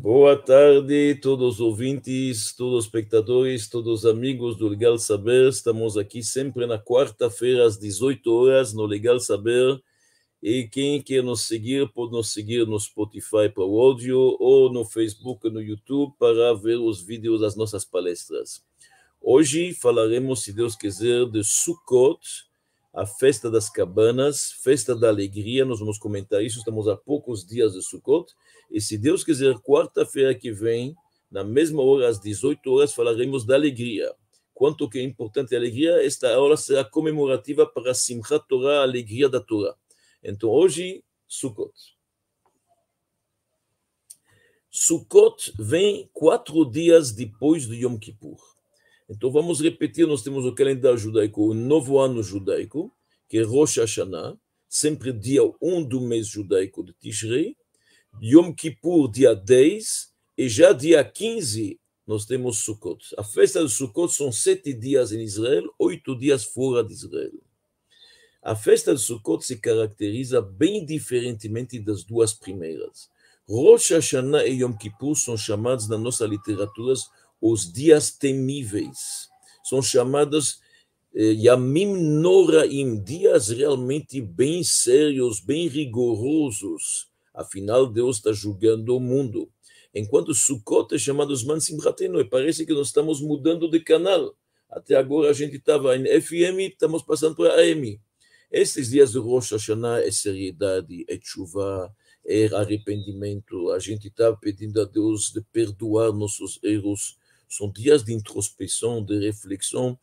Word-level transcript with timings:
Boa 0.00 0.36
tarde, 0.36 1.16
todos 1.16 1.54
os 1.54 1.60
ouvintes, 1.60 2.54
todos 2.54 2.78
os 2.78 2.84
espectadores, 2.84 3.68
todos 3.68 4.04
os 4.04 4.06
amigos 4.06 4.56
do 4.56 4.68
Legal 4.68 4.96
Saber. 4.96 5.48
Estamos 5.48 5.96
aqui 5.96 6.22
sempre 6.22 6.66
na 6.66 6.78
quarta-feira, 6.78 7.66
às 7.66 7.76
18 7.76 8.32
horas, 8.32 8.72
no 8.72 8.86
Legal 8.86 9.18
Saber. 9.18 9.82
E 10.40 10.68
quem 10.68 11.02
quer 11.02 11.20
nos 11.24 11.48
seguir, 11.48 11.92
pode 11.92 12.12
nos 12.12 12.32
seguir 12.32 12.64
no 12.64 12.78
Spotify 12.78 13.48
para 13.52 13.64
o 13.64 13.80
áudio 13.80 14.36
ou 14.38 14.72
no 14.72 14.84
Facebook, 14.84 15.50
no 15.50 15.60
YouTube, 15.60 16.14
para 16.16 16.54
ver 16.54 16.76
os 16.76 17.02
vídeos 17.02 17.40
das 17.40 17.56
nossas 17.56 17.84
palestras. 17.84 18.62
Hoje 19.20 19.74
falaremos, 19.74 20.44
se 20.44 20.52
Deus 20.52 20.76
quiser, 20.76 21.26
de 21.26 21.42
Sukkot, 21.42 22.47
a 22.98 23.06
festa 23.06 23.48
das 23.48 23.70
cabanas, 23.70 24.50
festa 24.60 24.94
da 24.94 25.08
alegria. 25.08 25.64
Nós 25.64 25.78
vamos 25.78 25.98
comentar 25.98 26.42
isso, 26.42 26.58
estamos 26.58 26.88
a 26.88 26.96
poucos 26.96 27.46
dias 27.46 27.74
de 27.74 27.80
Sukkot. 27.80 28.34
E 28.68 28.80
se 28.80 28.98
Deus 28.98 29.22
quiser, 29.22 29.54
quarta-feira 29.60 30.34
que 30.34 30.50
vem, 30.50 30.96
na 31.30 31.44
mesma 31.44 31.80
hora, 31.80 32.08
às 32.08 32.20
18 32.20 32.68
horas, 32.68 32.92
falaremos 32.92 33.46
da 33.46 33.54
alegria. 33.54 34.12
Quanto 34.52 34.90
que 34.90 34.98
é 34.98 35.02
importante 35.02 35.54
a 35.54 35.58
alegria, 35.58 36.04
esta 36.04 36.34
aula 36.34 36.56
será 36.56 36.84
comemorativa 36.84 37.64
para 37.64 37.94
Simchat 37.94 38.44
Torah, 38.48 38.80
a 38.80 38.82
alegria 38.82 39.28
da 39.28 39.40
Torá. 39.40 39.76
Então, 40.20 40.50
hoje, 40.50 41.04
Sukkot. 41.28 41.72
Sukkot 44.68 45.52
vem 45.56 46.10
quatro 46.12 46.64
dias 46.64 47.12
depois 47.12 47.64
do 47.64 47.76
Yom 47.76 47.96
Kippur. 47.96 48.38
Então, 49.08 49.30
vamos 49.30 49.60
repetir, 49.60 50.06
nós 50.06 50.22
temos 50.22 50.44
o 50.44 50.54
calendário 50.54 50.98
judaico, 50.98 51.48
o 51.48 51.54
novo 51.54 51.98
ano 51.98 52.22
judaico, 52.22 52.92
que 53.28 53.38
é 53.38 53.42
Rosh 53.42 53.76
Hashanah, 53.76 54.36
sempre 54.68 55.12
dia 55.12 55.42
1 55.60 55.84
do 55.84 56.00
mês 56.00 56.26
judaico 56.26 56.82
de 56.82 56.92
Tishrei, 56.94 57.56
Yom 58.22 58.52
Kippur, 58.52 59.10
dia 59.10 59.34
10, 59.34 60.12
e 60.36 60.48
já 60.48 60.72
dia 60.72 61.04
15 61.04 61.78
nós 62.06 62.24
temos 62.24 62.60
Sukkot. 62.60 63.14
A 63.18 63.22
festa 63.22 63.62
de 63.62 63.68
Sukkot 63.68 64.14
são 64.14 64.32
sete 64.32 64.72
dias 64.72 65.12
em 65.12 65.20
Israel, 65.20 65.64
oito 65.78 66.16
dias 66.16 66.42
fora 66.42 66.82
de 66.82 66.94
Israel. 66.94 67.38
A 68.42 68.56
festa 68.56 68.94
de 68.94 69.00
Sukkot 69.00 69.44
se 69.44 69.58
caracteriza 69.58 70.40
bem 70.40 70.86
diferentemente 70.86 71.78
das 71.78 72.04
duas 72.04 72.32
primeiras. 72.32 73.10
Rosh 73.46 73.90
Hashanah 73.90 74.46
e 74.46 74.62
Yom 74.62 74.72
Kippur 74.72 75.16
são 75.16 75.36
chamados 75.36 75.86
na 75.86 75.98
nossa 75.98 76.24
literatura 76.24 76.94
os 77.40 77.70
dias 77.70 78.10
temíveis. 78.10 79.28
São 79.64 79.82
chamados 79.82 80.60
Yamim 81.14 81.96
Noraim, 82.20 83.02
dias 83.02 83.48
realmente 83.48 84.20
bem 84.20 84.62
sérios, 84.62 85.40
bem 85.40 85.66
rigorosos 85.66 87.08
Afinal, 87.38 87.86
Deus 87.86 88.16
está 88.16 88.32
julgando 88.32 88.96
o 88.96 88.98
mundo. 88.98 89.48
Enquanto 89.94 90.34
Sukkot 90.34 90.92
é 90.92 90.98
chamado 90.98 91.34
Zman 91.36 91.60
Simchatenu, 91.60 92.28
parece 92.28 92.66
que 92.66 92.72
nós 92.72 92.88
estamos 92.88 93.20
mudando 93.20 93.70
de 93.70 93.78
canal. 93.78 94.36
Até 94.68 94.96
agora 94.96 95.30
a 95.30 95.32
gente 95.32 95.54
estava 95.54 95.96
em 95.96 96.20
FM, 96.20 96.72
estamos 96.72 97.00
passando 97.04 97.36
para 97.36 97.54
AM. 97.54 98.00
Esses 98.50 98.90
dias 98.90 99.12
de 99.12 99.20
Rosh 99.20 99.52
Hashanah 99.52 100.00
é 100.00 100.10
seriedade, 100.10 101.04
é 101.08 101.16
chuva, 101.22 101.94
é 102.26 102.46
arrependimento. 102.46 103.70
A 103.70 103.78
gente 103.78 104.08
está 104.08 104.32
pedindo 104.36 104.80
a 104.82 104.84
Deus 104.84 105.30
de 105.30 105.40
perdoar 105.52 106.12
nossos 106.12 106.58
erros. 106.60 107.16
São 107.48 107.70
dias 107.70 108.02
de 108.02 108.12
introspecção, 108.12 109.04
de 109.04 109.16
reflexão. 109.20 109.96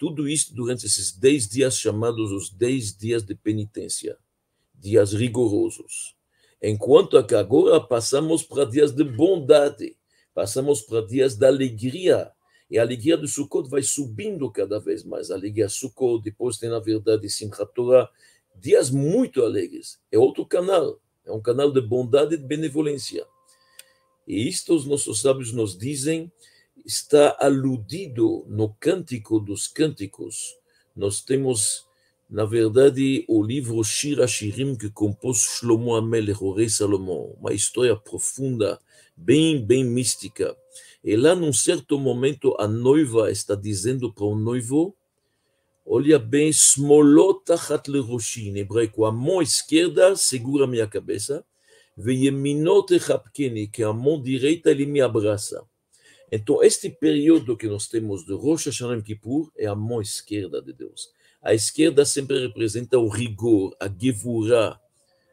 Tudo 0.00 0.26
isso 0.26 0.54
durante 0.54 0.86
esses 0.86 1.12
dez 1.12 1.46
dias 1.46 1.78
chamados 1.78 2.32
os 2.32 2.48
dez 2.48 2.96
dias 2.96 3.22
de 3.22 3.34
penitência. 3.34 4.16
Dias 4.74 5.12
rigorosos. 5.12 6.16
Enquanto 6.62 7.22
que 7.26 7.34
agora 7.34 7.78
passamos 7.78 8.42
para 8.42 8.64
dias 8.64 8.92
de 8.92 9.04
bondade, 9.04 9.94
passamos 10.32 10.80
para 10.80 11.06
dias 11.06 11.36
de 11.36 11.44
alegria. 11.44 12.32
E 12.70 12.78
a 12.78 12.82
alegria 12.82 13.14
do 13.14 13.28
Sukkot 13.28 13.68
vai 13.68 13.82
subindo 13.82 14.50
cada 14.50 14.80
vez 14.80 15.04
mais. 15.04 15.30
A 15.30 15.34
alegria 15.34 15.68
Sukkot, 15.68 16.24
depois 16.24 16.56
tem, 16.56 16.70
na 16.70 16.78
verdade, 16.78 17.28
Simchat 17.28 17.70
Torah, 17.74 18.08
dias 18.56 18.88
muito 18.88 19.42
alegres. 19.42 20.00
É 20.10 20.18
outro 20.18 20.46
canal, 20.46 20.98
é 21.26 21.30
um 21.30 21.42
canal 21.42 21.70
de 21.70 21.82
bondade 21.82 22.36
e 22.36 22.38
de 22.38 22.46
benevolência. 22.46 23.26
E 24.26 24.48
isto 24.48 24.74
os 24.74 24.86
nossos 24.86 25.20
sábios 25.20 25.52
nos 25.52 25.76
dizem, 25.76 26.32
está 26.90 27.36
aludido 27.38 28.44
no 28.48 28.74
Cântico 28.74 29.38
dos 29.38 29.68
Cânticos. 29.68 30.56
Nós 30.96 31.20
temos 31.20 31.86
na 32.28 32.44
verdade, 32.44 33.24
o 33.26 33.42
livro 33.42 33.82
Shira 33.82 34.24
Shirim 34.28 34.76
que 34.76 34.88
compôs 34.88 35.38
Shlomo 35.38 35.96
Amelech, 35.96 36.38
o 36.40 36.52
rei 36.52 36.68
Salomão, 36.68 37.36
uma 37.40 37.52
história 37.52 37.96
profunda, 37.96 38.78
bem, 39.16 39.60
bem 39.60 39.84
mística. 39.84 40.56
E 41.02 41.16
lá, 41.16 41.34
num 41.34 41.52
certo 41.52 41.98
momento, 41.98 42.54
a 42.56 42.68
noiva 42.68 43.32
está 43.32 43.56
dizendo 43.56 44.12
para 44.12 44.24
o 44.24 44.36
noivo, 44.36 44.94
olha 45.84 46.20
bem, 46.20 46.50
smolotachat 46.50 47.90
leroshi, 47.90 48.48
em 48.48 48.58
hebraico, 48.58 49.04
a 49.04 49.10
mão 49.10 49.42
esquerda 49.42 50.14
segura 50.14 50.68
minha 50.68 50.86
cabeça, 50.86 51.44
veyeminot 51.96 52.86
que 53.72 53.82
a 53.82 53.92
mão 53.92 54.22
direita 54.22 54.70
ele 54.70 54.86
me 54.86 55.00
abraça. 55.00 55.64
Então, 56.32 56.62
este 56.62 56.88
período 56.88 57.56
que 57.56 57.66
nós 57.66 57.88
temos 57.88 58.24
de 58.24 58.32
Rosh 58.32 58.66
Hashanah 58.66 59.02
Kippur 59.02 59.50
é 59.56 59.66
a 59.66 59.74
mão 59.74 60.00
esquerda 60.00 60.62
de 60.62 60.72
Deus. 60.72 61.08
A 61.42 61.54
esquerda 61.54 62.04
sempre 62.04 62.38
representa 62.38 62.98
o 62.98 63.08
rigor, 63.08 63.74
a 63.80 63.88
gevurah, 63.88 64.78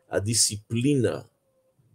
a 0.10 0.20
disciplina 0.20 1.30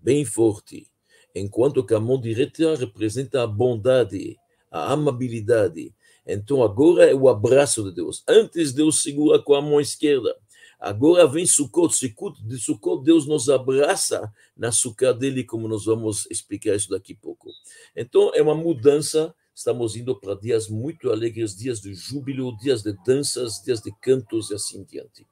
bem 0.02 0.24
forte, 0.24 0.86
enquanto 1.34 1.84
que 1.84 1.94
a 1.94 2.00
mão 2.00 2.20
direita 2.20 2.76
representa 2.76 3.42
a 3.42 3.46
bondade, 3.46 4.36
a 4.70 4.92
amabilidade. 4.92 5.94
Então 6.26 6.62
agora 6.62 7.10
é 7.10 7.14
o 7.14 7.28
abraço 7.28 7.82
de 7.84 7.94
Deus. 7.94 8.22
Antes 8.28 8.72
Deus 8.72 9.02
segura 9.02 9.40
com 9.40 9.54
a 9.54 9.62
mão 9.62 9.80
esquerda. 9.80 10.36
Agora 10.84 11.28
vem 11.28 11.46
Sukkot, 11.46 11.94
Sukkot, 11.94 12.42
de 12.42 12.58
Sukkot 12.58 13.04
Deus 13.04 13.26
nos 13.26 13.48
abraça 13.48 14.32
na 14.56 14.72
sucá 14.72 15.12
dele, 15.12 15.44
como 15.44 15.68
nós 15.68 15.84
vamos 15.84 16.26
explicar 16.28 16.74
isso 16.74 16.90
daqui 16.90 17.12
a 17.12 17.22
pouco. 17.22 17.48
Então 17.94 18.32
é 18.34 18.42
uma 18.42 18.54
mudança 18.54 19.32
Estamos 19.54 19.96
indo 19.96 20.18
para 20.18 20.34
dias 20.34 20.68
muito 20.68 21.10
alegres, 21.10 21.54
dias 21.54 21.80
de 21.80 21.94
júbilo, 21.94 22.56
dias 22.56 22.82
de 22.82 22.94
danças, 23.04 23.62
dias 23.62 23.80
de 23.80 23.92
cantos 24.00 24.50
e 24.50 24.54
assim 24.54 24.82
diante. 24.82 25.26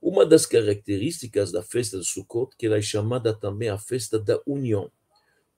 Uma 0.00 0.24
das 0.24 0.46
características 0.46 1.52
da 1.52 1.62
festa 1.62 1.98
de 1.98 2.06
Sukkot, 2.06 2.56
que 2.56 2.66
ela 2.66 2.78
é 2.78 2.82
chamada 2.82 3.34
também 3.34 3.68
a 3.68 3.78
festa 3.78 4.18
da 4.18 4.40
união. 4.46 4.90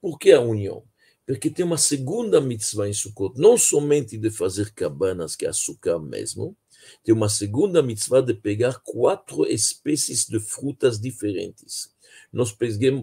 Por 0.01 0.19
que 0.19 0.31
a 0.31 0.41
união? 0.41 0.83
Porque 1.25 1.49
tem 1.49 1.65
uma 1.65 1.77
segunda 1.77 2.39
mitzvah 2.39 2.87
em 2.87 2.93
Sukkot, 2.93 3.39
não 3.39 3.57
somente 3.57 4.17
de 4.17 4.29
fazer 4.29 4.71
cabanas, 4.73 5.35
que 5.35 5.45
é 5.45 5.49
açúcar 5.49 5.97
mesmo, 5.99 6.55
tem 7.03 7.13
uma 7.13 7.29
segunda 7.29 7.81
mitzvah 7.81 8.21
de 8.21 8.33
pegar 8.33 8.81
quatro 8.83 9.45
espécies 9.45 10.25
de 10.25 10.39
frutas 10.39 10.99
diferentes. 10.99 11.93
Nós 12.31 12.55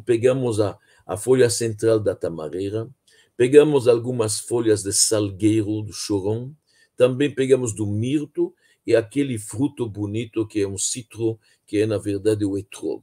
pegamos 0.04 0.60
a, 0.60 0.78
a 1.06 1.16
folha 1.16 1.48
central 1.48 1.98
da 1.98 2.14
tamareira, 2.14 2.88
Pegamos 3.36 3.88
algumas 3.88 4.38
folhas 4.38 4.84
de 4.84 4.92
salgueiro 4.92 5.82
do 5.82 5.92
choron, 5.92 6.52
também 6.96 7.34
pegamos 7.34 7.72
do 7.74 7.84
mirto 7.84 8.54
e 8.86 8.94
aquele 8.94 9.38
fruto 9.38 9.88
bonito 9.88 10.46
que 10.46 10.60
é 10.60 10.68
um 10.68 10.78
citro, 10.78 11.40
que 11.66 11.78
é 11.78 11.86
na 11.86 11.98
verdade 11.98 12.44
o 12.44 12.56
etrog. 12.56 13.02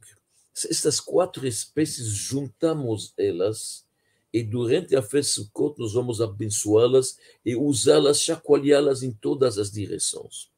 Estas 0.54 0.98
quatro 0.98 1.46
espécies, 1.46 2.06
juntamos 2.06 3.12
elas 3.18 3.84
e 4.32 4.42
durante 4.42 4.96
a 4.96 5.02
festa 5.02 5.42
Sukkot 5.42 5.78
nós 5.78 5.92
vamos 5.92 6.22
abençoá-las 6.22 7.18
e 7.44 7.54
usá-las, 7.54 8.22
chacoalhá-las 8.22 9.02
em 9.02 9.12
todas 9.12 9.58
as 9.58 9.70
direções. 9.70 10.51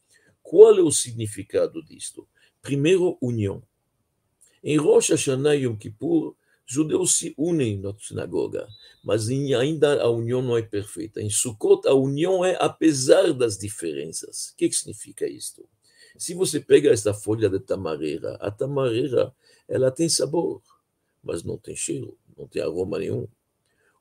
Qual 0.44 0.78
é 0.78 0.82
o 0.82 0.93
significado 0.93 1.82
disto? 1.82 2.28
Primeiro, 2.60 3.16
união. 3.19 3.62
Em 4.62 4.76
Rosh 4.76 5.08
Hashanah 5.08 5.56
e 5.56 5.64
Yom 5.64 5.75
Kippur, 5.75 6.37
judeus 6.67 7.17
se 7.17 7.35
unem 7.37 7.81
na 7.81 7.94
sinagoga, 7.99 8.69
mas 9.02 9.31
ainda 9.31 10.02
a 10.02 10.11
união 10.11 10.43
não 10.43 10.56
é 10.56 10.62
perfeita. 10.62 11.23
Em 11.23 11.31
Sukkot, 11.31 11.88
a 11.88 11.94
união 11.94 12.44
é 12.44 12.56
apesar 12.61 13.32
das 13.32 13.56
diferenças. 13.56 14.50
O 14.50 14.56
que, 14.56 14.70
significa 14.70 15.26
isto? 15.26 15.67
Se 16.17 16.35
você 16.35 16.61
pega 16.61 16.90
esta 16.90 17.14
folha 17.14 17.49
de 17.49 17.58
tamareira, 17.58 18.35
a 18.35 18.50
tamareira 18.50 19.35
ela 19.67 19.90
tem 19.90 20.11
sabor, 20.11 20.62
mas 21.23 21.43
não 21.43 21.56
tem 21.56 21.75
cheiro, 21.75 22.19
não 22.37 22.47
tem 22.47 22.61
aroma 22.61 22.99
nenhum. 22.99 23.26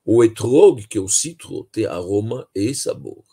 O 0.04 0.22
etrog, 0.22 0.86
que 0.86 0.98
é 0.98 1.00
o 1.00 1.08
citro, 1.08 1.64
tem 1.72 1.86
aroma 1.86 2.46
e 2.54 2.74
sabor. 2.74 3.24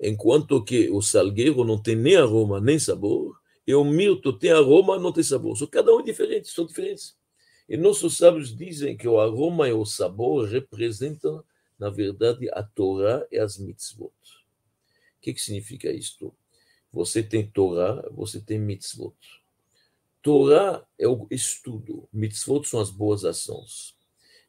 Enquanto 0.00 0.62
que 0.62 0.90
o 0.90 1.00
salgueiro 1.00 1.64
não 1.64 1.80
tem 1.80 1.96
nem 1.96 2.16
aroma 2.16 2.60
nem 2.60 2.78
sabor, 2.78 3.40
e 3.66 3.74
o 3.74 3.82
mirto 3.84 4.32
tem 4.32 4.52
aroma, 4.52 4.98
não 4.98 5.12
tem 5.12 5.24
sabor. 5.24 5.56
Só 5.56 5.66
cada 5.66 5.92
um 5.92 6.00
é 6.00 6.04
diferente, 6.04 6.48
são 6.48 6.66
diferentes. 6.66 7.16
E 7.68 7.76
nossos 7.76 8.16
sábios 8.16 8.56
dizem 8.56 8.96
que 8.96 9.08
o 9.08 9.18
aroma 9.18 9.68
e 9.68 9.72
o 9.72 9.84
sabor 9.84 10.48
representam, 10.48 11.42
na 11.78 11.90
verdade, 11.90 12.48
a 12.52 12.62
Torá 12.62 13.26
e 13.30 13.38
as 13.38 13.58
mitzvot. 13.58 14.12
O 14.12 15.20
que, 15.20 15.34
que 15.34 15.40
significa 15.40 15.90
isto? 15.90 16.32
Você 16.92 17.22
tem 17.22 17.44
Torá, 17.50 18.08
você 18.12 18.40
tem 18.40 18.58
mitzvot. 18.58 19.16
Torá 20.22 20.86
é 20.98 21.08
o 21.08 21.26
estudo, 21.30 22.08
mitzvot 22.12 22.64
são 22.68 22.80
as 22.80 22.90
boas 22.90 23.24
ações. 23.24 23.96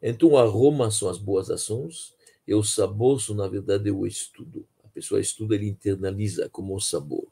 Então, 0.01 0.29
o 0.29 0.38
aroma 0.38 0.91
são 0.91 1.09
as 1.09 1.17
boas 1.17 1.50
ações 1.50 2.13
e 2.47 2.53
o 2.53 2.63
sabor 2.63 3.19
são, 3.19 3.35
na 3.35 3.47
verdade, 3.47 3.89
o 3.89 4.05
estudo. 4.05 4.67
Pessoa 4.97 5.21
estuda, 5.21 5.53
ele 5.53 5.67
internaliza 5.67 6.49
como 6.49 6.75
um 6.75 6.79
sabor. 6.79 7.27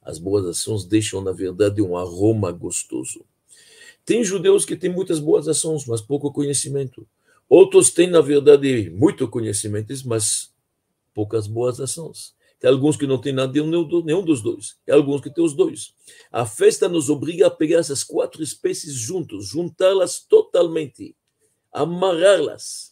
As 0.00 0.16
boas 0.16 0.46
ações 0.46 0.84
deixam, 0.84 1.20
na 1.20 1.32
verdade, 1.32 1.82
um 1.82 1.96
aroma 1.96 2.52
gostoso. 2.52 3.24
Tem 4.04 4.22
judeus 4.22 4.64
que 4.64 4.76
têm 4.76 4.90
muitas 4.92 5.18
boas 5.18 5.48
ações, 5.48 5.84
mas 5.86 6.00
pouco 6.00 6.32
conhecimento. 6.32 7.04
Outros 7.48 7.90
têm, 7.90 8.06
na 8.06 8.20
verdade, 8.20 8.90
muito 8.90 9.26
conhecimento, 9.26 9.92
mas 10.04 10.52
poucas 11.12 11.48
boas 11.48 11.80
ações. 11.80 12.32
Tem 12.60 12.70
alguns 12.70 12.96
que 12.96 13.08
não 13.08 13.20
têm 13.20 13.32
nada 13.32 13.52
nenhum 13.52 14.24
dos 14.24 14.40
dois. 14.40 14.76
Tem 14.86 14.94
alguns 14.94 15.20
que 15.20 15.30
têm 15.30 15.42
os 15.42 15.52
dois. 15.52 15.92
A 16.30 16.46
festa 16.46 16.88
nos 16.88 17.10
obriga 17.10 17.48
a 17.48 17.50
pegar 17.50 17.78
essas 17.78 18.04
quatro 18.04 18.40
espécies 18.40 18.94
juntos, 18.94 19.48
juntá-las 19.48 20.20
totalmente, 20.20 21.16
amarrá-las, 21.72 22.89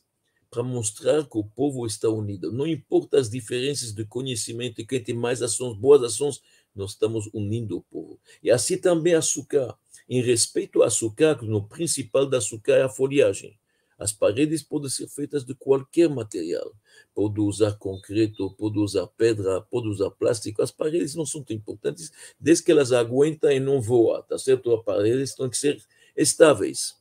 para 0.50 0.62
mostrar 0.62 1.24
que 1.24 1.38
o 1.38 1.44
povo 1.44 1.86
está 1.86 2.08
unido. 2.08 2.52
Não 2.52 2.66
importa 2.66 3.18
as 3.18 3.28
diferenças 3.28 3.92
de 3.92 4.04
conhecimento 4.04 4.80
e 4.80 4.86
quem 4.86 5.02
tem 5.02 5.14
mais 5.14 5.42
ações, 5.42 5.76
boas 5.76 6.02
ações, 6.02 6.40
nós 6.74 6.92
estamos 6.92 7.28
unindo 7.32 7.76
o 7.76 7.82
povo. 7.82 8.18
E 8.42 8.50
assim 8.50 8.78
também 8.78 9.14
açúcar. 9.14 9.76
Em 10.08 10.22
respeito 10.22 10.80
ao 10.80 10.86
açúcar, 10.86 11.42
no 11.42 11.68
principal 11.68 12.24
da 12.24 12.38
açúcar 12.38 12.72
é 12.72 12.82
a 12.82 12.88
folhagem. 12.88 13.58
As 13.98 14.12
paredes 14.12 14.62
podem 14.62 14.88
ser 14.88 15.08
feitas 15.08 15.44
de 15.44 15.54
qualquer 15.54 16.08
material. 16.08 16.72
Pode 17.12 17.40
usar 17.40 17.72
concreto, 17.72 18.52
pode 18.52 18.78
usar 18.78 19.08
pedra, 19.08 19.60
pode 19.60 19.88
usar 19.88 20.10
plástico. 20.12 20.62
As 20.62 20.70
paredes 20.70 21.16
não 21.16 21.26
são 21.26 21.42
tão 21.42 21.56
importantes 21.56 22.12
desde 22.38 22.64
que 22.64 22.70
elas 22.70 22.92
aguentam 22.92 23.50
e 23.50 23.58
não 23.58 23.82
voam, 23.82 24.22
tá 24.22 24.38
certo? 24.38 24.72
As 24.72 24.84
paredes 24.84 25.34
têm 25.34 25.50
que 25.50 25.58
ser 25.58 25.82
estáveis. 26.16 26.97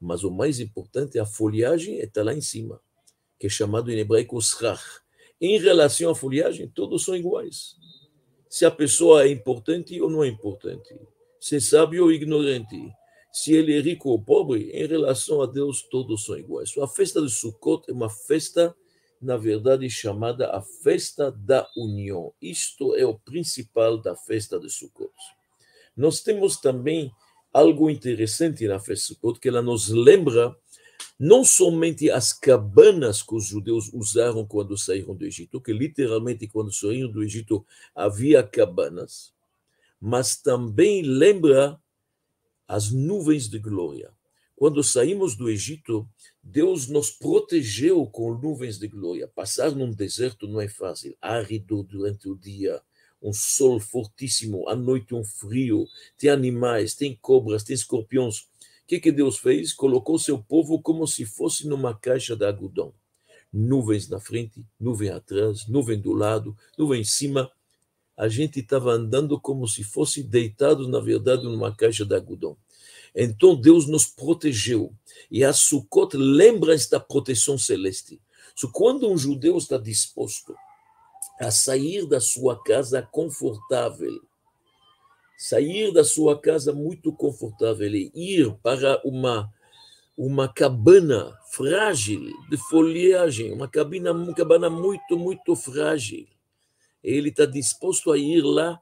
Mas 0.00 0.24
o 0.24 0.30
mais 0.30 0.60
importante 0.60 1.18
é 1.18 1.20
a 1.20 1.26
folhagem, 1.26 1.98
está 1.98 2.22
lá 2.22 2.32
em 2.32 2.40
cima, 2.40 2.80
que 3.38 3.46
é 3.46 3.50
chamado 3.50 3.92
em 3.92 3.98
hebraico 3.98 4.40
srach. 4.40 5.00
Em 5.40 5.58
relação 5.58 6.10
à 6.10 6.14
folhagem, 6.14 6.68
todos 6.68 7.04
são 7.04 7.14
iguais. 7.14 7.76
Se 8.48 8.64
a 8.64 8.70
pessoa 8.70 9.24
é 9.24 9.28
importante 9.28 10.00
ou 10.00 10.10
não 10.10 10.24
é 10.24 10.28
importante, 10.28 10.98
se 11.40 11.56
é 11.56 11.60
sábio 11.60 12.04
ou 12.04 12.12
ignorante, 12.12 12.92
se 13.32 13.54
ele 13.54 13.76
é 13.76 13.80
rico 13.80 14.10
ou 14.10 14.20
pobre, 14.20 14.70
em 14.70 14.86
relação 14.86 15.40
a 15.40 15.46
Deus, 15.46 15.82
todos 15.82 16.24
são 16.24 16.36
iguais. 16.36 16.76
A 16.78 16.88
festa 16.88 17.22
de 17.22 17.30
Sukkot 17.30 17.88
é 17.88 17.92
uma 17.92 18.10
festa, 18.10 18.74
na 19.22 19.36
verdade, 19.36 19.88
chamada 19.88 20.50
a 20.50 20.60
festa 20.60 21.30
da 21.30 21.68
união. 21.76 22.34
Isto 22.42 22.96
é 22.96 23.06
o 23.06 23.18
principal 23.18 23.98
da 23.98 24.16
festa 24.16 24.58
de 24.58 24.68
Sukkot. 24.68 25.12
Nós 25.96 26.20
temos 26.20 26.56
também 26.56 27.12
algo 27.52 27.90
interessante 27.90 28.66
na 28.66 28.78
festa 28.78 28.94
de 28.94 29.00
Sukkot, 29.00 29.40
que 29.40 29.48
ela 29.48 29.62
nos 29.62 29.88
lembra 29.88 30.56
não 31.18 31.44
somente 31.44 32.10
as 32.10 32.32
cabanas 32.32 33.22
que 33.22 33.34
os 33.34 33.46
judeus 33.46 33.92
usaram 33.92 34.46
quando 34.46 34.78
saíram 34.78 35.14
do 35.14 35.24
Egito, 35.24 35.60
que 35.60 35.72
literalmente 35.72 36.48
quando 36.48 36.72
saíram 36.72 37.10
do 37.10 37.22
Egito 37.22 37.64
havia 37.94 38.42
cabanas, 38.42 39.34
mas 40.00 40.36
também 40.36 41.02
lembra 41.02 41.78
as 42.66 42.90
nuvens 42.90 43.48
de 43.48 43.58
glória. 43.58 44.12
Quando 44.56 44.82
saímos 44.84 45.34
do 45.36 45.48
Egito, 45.48 46.08
Deus 46.42 46.86
nos 46.86 47.10
protegeu 47.10 48.06
com 48.06 48.34
nuvens 48.34 48.78
de 48.78 48.88
glória. 48.88 49.26
Passar 49.26 49.72
num 49.72 49.90
deserto 49.90 50.46
não 50.46 50.60
é 50.60 50.68
fácil, 50.68 51.16
árido 51.20 51.82
durante 51.82 52.28
o 52.28 52.36
dia, 52.36 52.80
um 53.22 53.32
sol 53.32 53.78
fortíssimo, 53.78 54.68
à 54.68 54.74
noite 54.74 55.14
um 55.14 55.24
frio, 55.24 55.86
tem 56.18 56.30
animais, 56.30 56.94
tem 56.94 57.18
cobras, 57.20 57.62
tem 57.62 57.74
escorpiões. 57.74 58.40
O 58.40 58.46
que, 58.86 58.98
que 58.98 59.12
Deus 59.12 59.38
fez? 59.38 59.72
Colocou 59.72 60.18
seu 60.18 60.38
povo 60.38 60.80
como 60.80 61.06
se 61.06 61.24
fosse 61.24 61.66
numa 61.68 61.94
caixa 61.94 62.34
de 62.34 62.44
algodão. 62.44 62.92
Nuvens 63.52 64.08
na 64.08 64.20
frente, 64.20 64.64
nuvem 64.78 65.10
atrás, 65.10 65.66
nuvem 65.66 66.00
do 66.00 66.12
lado, 66.12 66.56
nuvem 66.78 67.00
em 67.00 67.04
cima 67.04 67.50
a 68.20 68.28
gente 68.28 68.60
estava 68.60 68.92
andando 68.92 69.40
como 69.40 69.66
se 69.66 69.82
fosse 69.82 70.22
deitado, 70.22 70.86
na 70.86 71.00
verdade, 71.00 71.44
numa 71.44 71.74
caixa 71.74 72.04
de 72.04 72.14
algodão. 72.14 72.54
Então 73.14 73.58
Deus 73.58 73.86
nos 73.86 74.04
protegeu. 74.04 74.92
E 75.30 75.42
a 75.42 75.54
Sukkot 75.54 76.18
lembra 76.18 76.74
esta 76.74 77.00
proteção 77.00 77.56
celeste. 77.56 78.20
So, 78.54 78.70
quando 78.70 79.10
um 79.10 79.16
judeu 79.16 79.56
está 79.56 79.78
disposto 79.78 80.54
a 81.40 81.50
sair 81.50 82.06
da 82.06 82.20
sua 82.20 82.62
casa 82.62 83.02
confortável, 83.02 84.20
sair 85.38 85.92
da 85.92 86.04
sua 86.04 86.38
casa 86.38 86.72
muito 86.72 87.12
confortável 87.12 87.92
e 87.94 88.12
ir 88.14 88.54
para 88.62 89.00
uma 89.04 89.52
uma 90.16 90.52
cabana 90.52 91.34
frágil 91.50 92.20
de 92.50 92.56
folhagem, 92.68 93.52
uma 93.52 93.66
cabina, 93.66 94.12
uma 94.12 94.34
cabana 94.34 94.68
muito, 94.68 95.18
muito 95.18 95.56
frágil 95.56 96.26
ele 97.02 97.30
está 97.30 97.46
disposto 97.46 98.12
a 98.12 98.18
ir 98.18 98.42
lá 98.42 98.80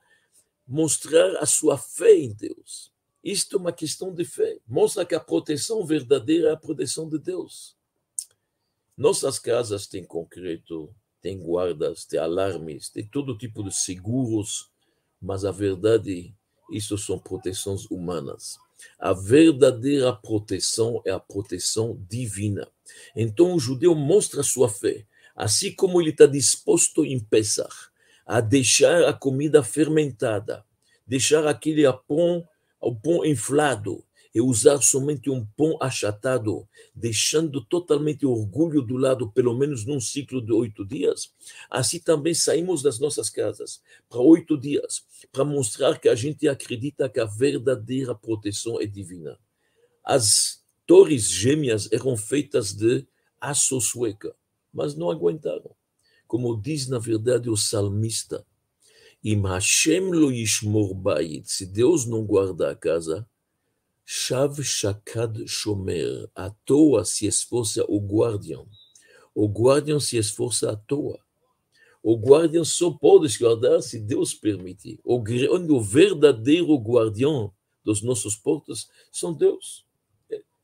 mostrar 0.67 1.37
a 1.37 1.47
sua 1.47 1.79
fé 1.79 2.15
em 2.15 2.33
Deus. 2.33 2.93
Isto 3.23 3.57
é 3.57 3.61
uma 3.61 3.73
questão 3.73 4.13
de 4.13 4.25
fé. 4.25 4.59
Mostra 4.67 5.05
que 5.05 5.15
a 5.15 5.21
proteção 5.21 5.85
verdadeira 5.85 6.51
é 6.51 6.53
a 6.53 6.57
proteção 6.57 7.09
de 7.09 7.19
Deus. 7.19 7.77
Nossas 8.97 9.39
casas 9.39 9.87
têm 9.87 10.05
concreto, 10.05 10.95
têm 11.21 11.39
guardas, 11.39 12.05
têm 12.05 12.21
alarmes, 12.21 12.89
têm 12.89 13.07
todo 13.07 13.37
tipo 13.37 13.63
de 13.63 13.75
seguros, 13.75 14.71
mas 15.21 15.45
a 15.45 15.51
verdade, 15.51 16.35
isso 16.71 16.97
são 16.97 17.19
proteções 17.19 17.85
humanas. 17.91 18.57
A 18.99 19.13
verdadeira 19.13 20.13
proteção 20.13 21.03
é 21.05 21.11
a 21.11 21.19
proteção 21.19 22.01
divina. 22.09 22.69
Então 23.15 23.55
o 23.55 23.59
judeu 23.61 23.95
mostra 23.95 24.43
sua 24.43 24.69
fé, 24.69 25.05
assim 25.35 25.73
como 25.73 26.01
ele 26.01 26.11
está 26.11 26.27
disposto 26.27 27.05
em 27.05 27.19
Pesach 27.19 27.89
a 28.29 28.43
deixar 28.43 29.05
a 29.05 29.13
comida 29.15 29.63
fermentada, 29.63 30.63
deixar 31.07 31.47
aquele 31.47 31.91
pão, 32.07 32.47
o 32.79 32.95
pão 32.95 33.25
inflado 33.25 34.05
e 34.35 34.41
usar 34.41 34.81
somente 34.83 35.31
um 35.31 35.45
pão 35.57 35.77
achatado, 35.81 36.69
deixando 36.95 37.65
totalmente 37.65 38.27
orgulho 38.27 38.83
do 38.83 38.97
lado, 38.97 39.31
pelo 39.33 39.57
menos 39.57 39.85
num 39.85 40.01
ciclo 40.01 40.41
de 40.45 40.53
oito 40.53 40.85
dias. 40.85 41.33
Assim 41.71 41.99
também 41.99 42.35
saímos 42.35 42.83
das 42.83 42.99
nossas 42.99 43.31
casas 43.31 43.81
para 44.09 44.21
oito 44.21 44.57
dias, 44.57 45.05
para 45.33 45.45
mostrar 45.45 45.99
que 45.99 46.09
a 46.09 46.15
gente 46.15 46.49
acredita 46.49 47.09
que 47.09 47.21
a 47.21 47.25
verdadeira 47.25 48.15
proteção 48.15 48.81
é 48.81 48.87
divina. 48.87 49.39
As 50.05 50.63
torres 50.87 51.31
gêmeas 51.31 51.91
eram 51.93 52.17
feitas 52.17 52.73
de 52.73 53.07
aço 53.41 53.81
sueca, 53.81 54.35
mas 54.73 54.95
não 54.95 55.11
aguentaram 55.11 55.71
como 56.29 56.55
diz 56.61 56.87
na 56.87 56.99
verdade 56.99 57.49
o 57.49 57.57
salmista, 57.57 58.45
lo 59.25 60.31
se 61.45 61.67
Deus 61.67 62.07
não 62.07 62.25
guarda 62.25 62.71
a 62.71 62.77
casa, 62.77 63.27
Shav 64.11 64.63
Shakad 64.63 65.47
Shomer, 65.47 66.31
à 66.35 66.49
toa 66.65 67.05
se 67.05 67.27
esforça 67.27 67.85
o 67.87 68.01
guardião. 68.01 68.67
O 69.35 69.47
guardião 69.47 70.01
se 70.01 70.17
esforça 70.17 70.71
à 70.71 70.77
toa. 70.77 71.21
O 72.03 72.17
guardião 72.17 72.65
só 72.65 72.91
pode 72.91 73.29
se 73.29 73.39
guardar 73.39 73.83
se 73.83 73.99
Deus 73.99 74.33
permitir. 74.33 74.99
O, 75.05 75.17
o 75.19 75.81
verdadeiro 75.83 76.75
guardião 76.79 77.53
dos 77.85 78.01
nossos 78.01 78.35
portos 78.35 78.89
são 79.13 79.35
Deus. 79.35 79.85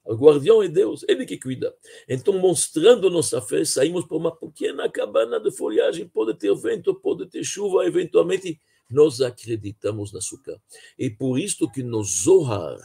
O 0.07 0.15
guardião 0.15 0.63
é 0.63 0.69
Deus, 0.69 1.05
ele 1.07 1.27
que 1.27 1.37
cuida. 1.37 1.77
Então, 2.09 2.39
mostrando 2.39 3.11
nossa 3.11 3.43
fé, 3.43 3.63
saímos 3.63 4.07
para 4.07 4.17
uma 4.17 4.35
pequena 4.35 4.89
cabana 4.89 5.39
de 5.39 5.51
folhagem. 5.51 6.09
Pode 6.09 6.33
ter 6.39 6.55
vento, 6.57 6.95
pode 6.95 7.27
ter 7.27 7.45
chuva, 7.45 7.85
eventualmente. 7.85 8.59
Nós 8.89 9.21
acreditamos 9.21 10.15
na 10.15 10.21
açúcar. 10.21 10.59
E 10.99 11.11
por 11.11 11.39
isso 11.39 11.71
que 11.71 11.83
no 11.83 12.03
Zohar, 12.03 12.79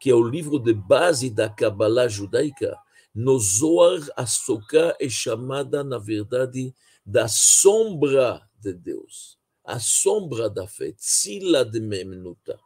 que 0.00 0.10
é 0.10 0.14
o 0.14 0.22
livro 0.22 0.58
de 0.58 0.72
base 0.72 1.30
da 1.30 1.48
Kabbalah 1.48 2.08
judaica, 2.08 2.76
no 3.14 3.38
Zohar, 3.38 4.00
a 4.16 4.26
Soká 4.26 4.96
é 5.00 5.08
chamada, 5.08 5.84
na 5.84 5.98
verdade, 5.98 6.74
da 7.06 7.28
sombra 7.28 8.42
de 8.60 8.72
Deus. 8.72 9.38
A 9.64 9.78
sombra 9.78 10.50
da 10.50 10.66
fé, 10.66 10.92
Tzila 10.92 11.64
de 11.64 11.80
Memnuta. 11.80 12.58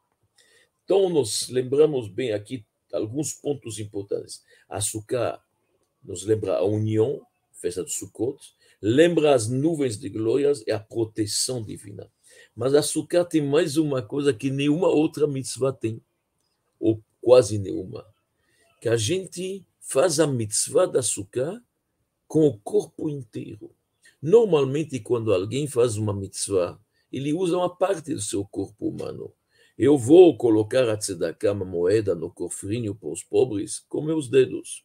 Então, 0.85 1.11
nós 1.11 1.49
lembramos 1.49 2.08
bem 2.08 2.32
aqui 2.32 2.64
alguns 2.92 3.35
pontos 3.35 3.78
importantes. 3.78 4.42
Açúcar 4.68 5.40
nos 6.02 6.25
lembra 6.25 6.56
a 6.56 6.64
união, 6.64 7.20
festa 7.52 7.85
de 7.85 7.92
Sukkot, 7.92 8.38
lembra 8.80 9.35
as 9.35 9.49
nuvens 9.49 9.99
de 9.99 10.08
glórias 10.08 10.64
e 10.66 10.73
a 10.73 10.78
proteção 10.78 11.62
divina. 11.62 12.11
Mas 12.54 12.75
açúcar 12.75 13.25
tem 13.25 13.42
mais 13.42 13.76
uma 13.76 14.00
coisa 14.00 14.32
que 14.32 14.50
nenhuma 14.50 14.88
outra 14.88 15.26
mitzvah 15.26 15.73
tem, 15.73 16.00
ou 16.80 17.02
quase 17.28 17.58
nenhuma, 17.58 18.06
que 18.80 18.88
a 18.88 18.97
gente 18.97 19.62
faz 19.78 20.18
a 20.18 20.26
mitzvah 20.26 20.87
da 20.87 21.00
açúcar 21.00 21.62
com 22.26 22.47
o 22.47 22.58
corpo 22.58 23.06
inteiro. 23.11 23.70
Normalmente, 24.23 24.99
quando 24.99 25.35
alguém 25.35 25.66
faz 25.66 25.99
uma 25.99 26.14
mitzvah, 26.14 26.80
ele 27.12 27.35
usa 27.35 27.58
uma 27.58 27.68
parte 27.68 28.14
do 28.14 28.20
seu 28.23 28.47
corpo 28.47 28.88
humano. 28.88 29.30
Eu 29.76 29.99
vou 29.99 30.38
colocar 30.38 30.88
a 30.88 30.97
tzedakah, 30.97 31.52
uma 31.52 31.66
moeda, 31.66 32.14
no 32.14 32.30
cofrinho 32.30 32.94
para 32.94 33.11
os 33.11 33.23
pobres 33.23 33.85
com 33.90 34.00
meus 34.00 34.30
dedos. 34.30 34.82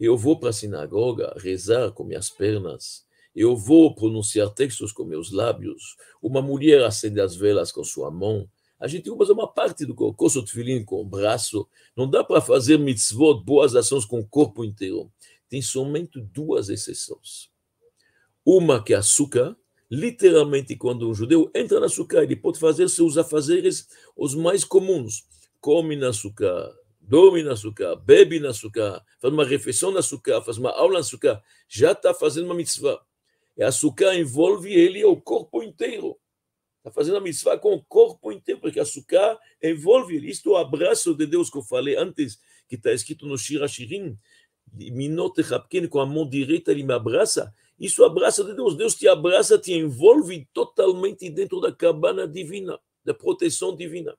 Eu 0.00 0.16
vou 0.16 0.40
para 0.40 0.48
a 0.48 0.54
sinagoga 0.54 1.34
rezar 1.36 1.92
com 1.92 2.02
minhas 2.02 2.30
pernas. 2.30 3.04
Eu 3.36 3.54
vou 3.54 3.94
pronunciar 3.94 4.48
textos 4.54 4.90
com 4.90 5.04
meus 5.04 5.30
lábios. 5.30 5.98
Uma 6.22 6.40
mulher 6.40 6.82
acende 6.82 7.20
as 7.20 7.36
velas 7.36 7.70
com 7.70 7.84
sua 7.84 8.10
mão. 8.10 8.48
A 8.78 8.88
gente 8.88 9.08
usa 9.10 9.32
uma 9.32 9.46
parte 9.46 9.86
do 9.86 9.94
corpo, 9.94 10.16
coço 10.16 10.44
tefilim 10.44 10.84
com 10.84 11.00
o 11.00 11.04
braço. 11.04 11.68
Não 11.96 12.08
dá 12.08 12.24
para 12.24 12.40
fazer 12.40 12.78
mitzvot, 12.78 13.42
boas 13.44 13.74
ações 13.74 14.04
com 14.04 14.20
o 14.20 14.26
corpo 14.26 14.64
inteiro. 14.64 15.10
Tem 15.48 15.62
somente 15.62 16.20
duas 16.20 16.68
exceções. 16.68 17.48
Uma 18.44 18.82
que 18.82 18.92
é 18.92 18.96
açúcar, 18.96 19.56
literalmente 19.90 20.76
quando 20.76 21.08
um 21.08 21.14
judeu 21.14 21.50
entra 21.54 21.78
no 21.78 21.86
açúcar, 21.86 22.24
ele 22.24 22.36
pode 22.36 22.58
fazer 22.58 22.88
seus 22.88 23.16
afazeres 23.16 23.88
os 24.16 24.34
mais 24.34 24.64
comuns. 24.64 25.24
Come 25.60 25.96
no 25.96 26.08
açúcar, 26.08 26.74
dorme 27.00 27.42
no 27.42 27.52
açúcar, 27.52 27.96
bebe 27.96 28.40
no 28.40 28.48
açúcar, 28.48 29.02
faz 29.20 29.32
uma 29.32 29.44
refeição 29.44 29.90
no 29.90 29.98
açúcar, 29.98 30.42
faz 30.42 30.58
uma 30.58 30.70
aula 30.70 30.94
no 30.94 30.98
açúcar, 30.98 31.42
já 31.68 31.92
está 31.92 32.12
fazendo 32.12 32.46
uma 32.46 32.54
mitzvah. 32.54 33.00
E 33.56 33.62
açúcar 33.62 34.14
envolve 34.14 34.72
ele 34.72 35.04
o 35.04 35.16
corpo 35.16 35.62
inteiro. 35.62 36.18
Está 36.84 36.92
fazendo 36.92 37.16
a 37.16 37.20
mitzvah 37.22 37.56
com 37.56 37.72
o 37.72 37.82
corpo 37.82 38.30
inteiro, 38.30 38.60
porque 38.60 38.78
açúcar 38.78 39.38
envolve 39.62 40.16
ele. 40.16 40.30
Isto 40.30 40.50
é 40.50 40.52
o 40.52 40.56
abraço 40.58 41.14
de 41.14 41.26
Deus 41.26 41.48
que 41.48 41.56
eu 41.56 41.62
falei 41.62 41.96
antes, 41.96 42.38
que 42.68 42.74
está 42.74 42.92
escrito 42.92 43.26
no 43.26 43.38
Shira 43.38 43.66
Shirim. 43.66 44.18
Minote 44.70 45.40
Rapken, 45.40 45.88
com 45.88 45.98
a 45.98 46.04
mão 46.04 46.28
direita 46.28 46.72
ele 46.72 46.82
me 46.82 46.92
abraça. 46.92 47.54
Isso 47.80 48.02
é 48.02 48.04
o 48.04 48.10
abraço 48.10 48.44
de 48.44 48.52
Deus. 48.52 48.76
Deus 48.76 48.94
te 48.94 49.08
abraça, 49.08 49.58
te 49.58 49.72
envolve 49.72 50.46
totalmente 50.52 51.30
dentro 51.30 51.58
da 51.58 51.72
cabana 51.72 52.28
divina, 52.28 52.78
da 53.02 53.14
proteção 53.14 53.74
divina. 53.74 54.14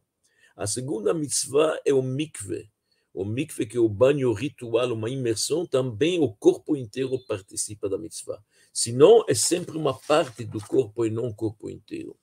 A 0.55 0.65
segunda 0.65 1.13
mitzvah 1.13 1.79
é 1.85 1.93
o 1.93 2.01
mikve. 2.01 2.67
O 3.13 3.23
mikve, 3.23 3.67
que 3.67 3.77
é 3.77 3.79
o 3.79 3.87
banho 3.87 4.33
ritual, 4.33 4.91
uma 4.91 5.07
imersão, 5.07 5.67
também 5.67 6.19
o 6.19 6.33
corpo 6.33 6.75
inteiro 6.75 7.19
participa 7.27 7.87
da 7.87 7.95
mitzvah. 7.95 8.41
Senão, 8.73 9.23
é 9.29 9.35
sempre 9.35 9.77
uma 9.77 9.93
parte 9.93 10.43
do 10.43 10.59
corpo 10.65 11.05
e 11.05 11.11
não 11.11 11.27
o 11.27 11.35
corpo 11.35 11.69
inteiro. 11.69 12.17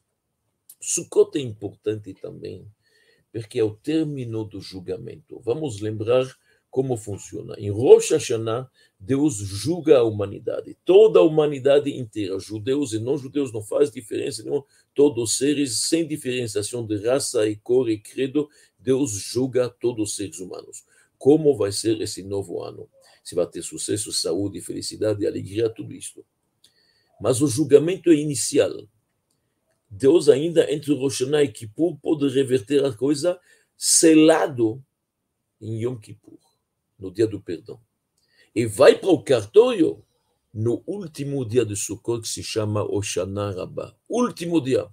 Sukkot 0.85 1.39
é 1.39 1.41
importante 1.41 2.13
também, 2.13 2.67
porque 3.33 3.61
é 3.61 3.65
o 3.65 3.75
término 3.75 4.45
do 4.45 4.61
julgamento. 4.61 5.41
Vamos 5.41 5.81
lembrar 5.81 6.27
como 6.73 6.97
funciona. 6.97 7.55
Em 7.57 7.71
Rosh 7.71 8.11
Hashanah, 8.11 8.69
Deus 8.99 9.37
julga 9.37 9.99
a 9.99 10.03
humanidade, 10.03 10.77
toda 10.85 11.21
a 11.21 11.23
humanidade 11.23 11.95
inteira, 11.97 12.39
judeus 12.41 12.93
e 12.95 12.99
não 12.99 13.17
judeus, 13.17 13.53
não 13.53 13.63
faz 13.63 13.91
diferença 13.93 14.43
nenhuma, 14.43 14.65
todos 14.95 15.23
os 15.23 15.39
seres, 15.39 15.83
sem 15.83 16.09
diferenciação 16.09 16.85
de 16.85 16.97
raça 17.07 17.47
e 17.47 17.57
cor 17.57 17.89
e 17.89 17.99
credo, 17.99 18.49
Deus 18.79 19.13
julga 19.13 19.69
todos 19.69 20.11
os 20.11 20.17
seres 20.17 20.41
humanos. 20.41 20.85
Como 21.17 21.57
vai 21.57 21.71
ser 21.71 22.01
esse 22.01 22.23
novo 22.23 22.63
ano? 22.63 22.89
Se 23.23 23.35
vai 23.35 23.47
ter 23.47 23.63
sucesso, 23.63 24.13
saúde, 24.13 24.61
felicidade, 24.61 25.25
alegria, 25.27 25.69
tudo 25.69 25.93
isso. 25.93 26.25
Mas 27.21 27.41
o 27.41 27.47
julgamento 27.47 28.11
é 28.11 28.15
inicial. 28.15 28.73
Deus 29.95 30.31
ainda 30.31 30.73
entre 30.73 30.95
Rosh 30.95 31.21
Hashanah 31.21 31.43
e 31.43 31.49
Kippur 31.49 31.99
pode 31.99 32.27
reverter 32.29 32.83
a 32.83 32.95
coisa 32.95 33.39
selado 33.77 34.83
em 35.61 35.83
Yom 35.83 35.99
Kippur, 35.99 36.39
no 36.99 37.13
dia 37.13 37.27
do 37.27 37.39
perdão. 37.39 37.79
E 38.55 38.65
vai 38.65 38.99
para 38.99 39.11
o 39.11 39.23
cartório 39.23 40.03
no 40.53 40.83
último 40.87 41.45
dia 41.45 41.63
de 41.67 41.77
Sukkot, 41.77 42.23
que 42.23 42.29
se 42.29 42.43
chama 42.43 42.83
Oshana 42.83 43.51
Rabbah. 43.51 43.95
Último 44.09 44.63
dia. 44.63 44.89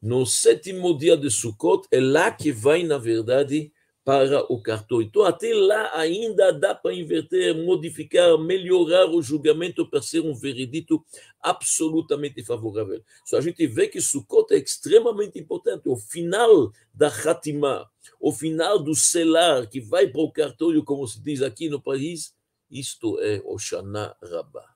No 0.00 0.24
sétimo 0.24 0.96
dia 0.96 1.16
de 1.16 1.28
Sukkot, 1.28 1.88
é 1.90 1.98
lá 1.98 2.30
que 2.30 2.52
vai, 2.52 2.84
na 2.84 2.98
verdade, 2.98 3.72
para 4.06 4.40
o 4.52 4.62
cartório. 4.62 5.04
Então, 5.04 5.24
até 5.24 5.52
lá 5.52 5.90
ainda 5.98 6.52
dá 6.52 6.72
para 6.72 6.94
inverter, 6.94 7.56
modificar, 7.56 8.38
melhorar 8.38 9.10
o 9.10 9.20
julgamento 9.20 9.84
para 9.84 10.00
ser 10.00 10.20
um 10.20 10.32
veredito 10.32 11.04
absolutamente 11.40 12.40
favorável. 12.44 13.02
Só 13.24 13.38
a 13.38 13.40
gente 13.40 13.66
vê 13.66 13.88
que 13.88 14.00
Sukkot 14.00 14.54
é 14.54 14.58
extremamente 14.58 15.40
importante. 15.40 15.88
O 15.88 15.96
final 15.96 16.70
da 16.94 17.08
Hatimah, 17.08 17.90
o 18.20 18.30
final 18.30 18.78
do 18.78 18.94
selar 18.94 19.68
que 19.68 19.80
vai 19.80 20.06
para 20.06 20.20
o 20.20 20.30
cartório, 20.30 20.84
como 20.84 21.04
se 21.08 21.20
diz 21.20 21.42
aqui 21.42 21.68
no 21.68 21.82
país, 21.82 22.32
isto 22.70 23.18
é 23.18 23.42
o 23.44 23.58
Shana 23.58 24.16
Rabbah. 24.22 24.72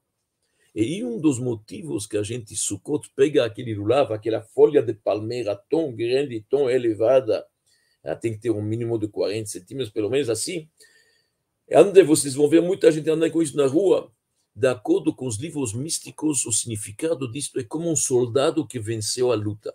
E 0.74 1.04
um 1.04 1.20
dos 1.20 1.38
motivos 1.38 2.04
que 2.04 2.16
a 2.16 2.24
gente 2.24 2.56
Sukkot 2.56 3.08
pega 3.14 3.44
aquele 3.44 3.76
lulav, 3.76 4.12
aquela 4.12 4.42
folha 4.42 4.82
de 4.82 4.92
palmeira 4.92 5.54
tão 5.70 5.94
grande, 5.94 6.44
tão 6.50 6.68
elevada, 6.68 7.46
ela 8.02 8.16
tem 8.16 8.32
que 8.32 8.40
ter 8.40 8.50
um 8.50 8.62
mínimo 8.62 8.98
de 8.98 9.08
40 9.08 9.48
centímetros, 9.48 9.92
pelo 9.92 10.10
menos 10.10 10.30
assim. 10.30 10.68
Onde 11.72 12.02
vocês 12.02 12.34
vão 12.34 12.48
ver 12.48 12.60
muita 12.60 12.90
gente 12.90 13.08
andando 13.08 13.30
com 13.30 13.42
isso 13.42 13.56
na 13.56 13.66
rua. 13.66 14.10
De 14.54 14.66
acordo 14.66 15.14
com 15.14 15.26
os 15.26 15.36
livros 15.36 15.72
místicos, 15.72 16.44
o 16.44 16.52
significado 16.52 17.30
disto 17.30 17.60
é 17.60 17.64
como 17.64 17.90
um 17.90 17.96
soldado 17.96 18.66
que 18.66 18.80
venceu 18.80 19.30
a 19.30 19.36
luta. 19.36 19.72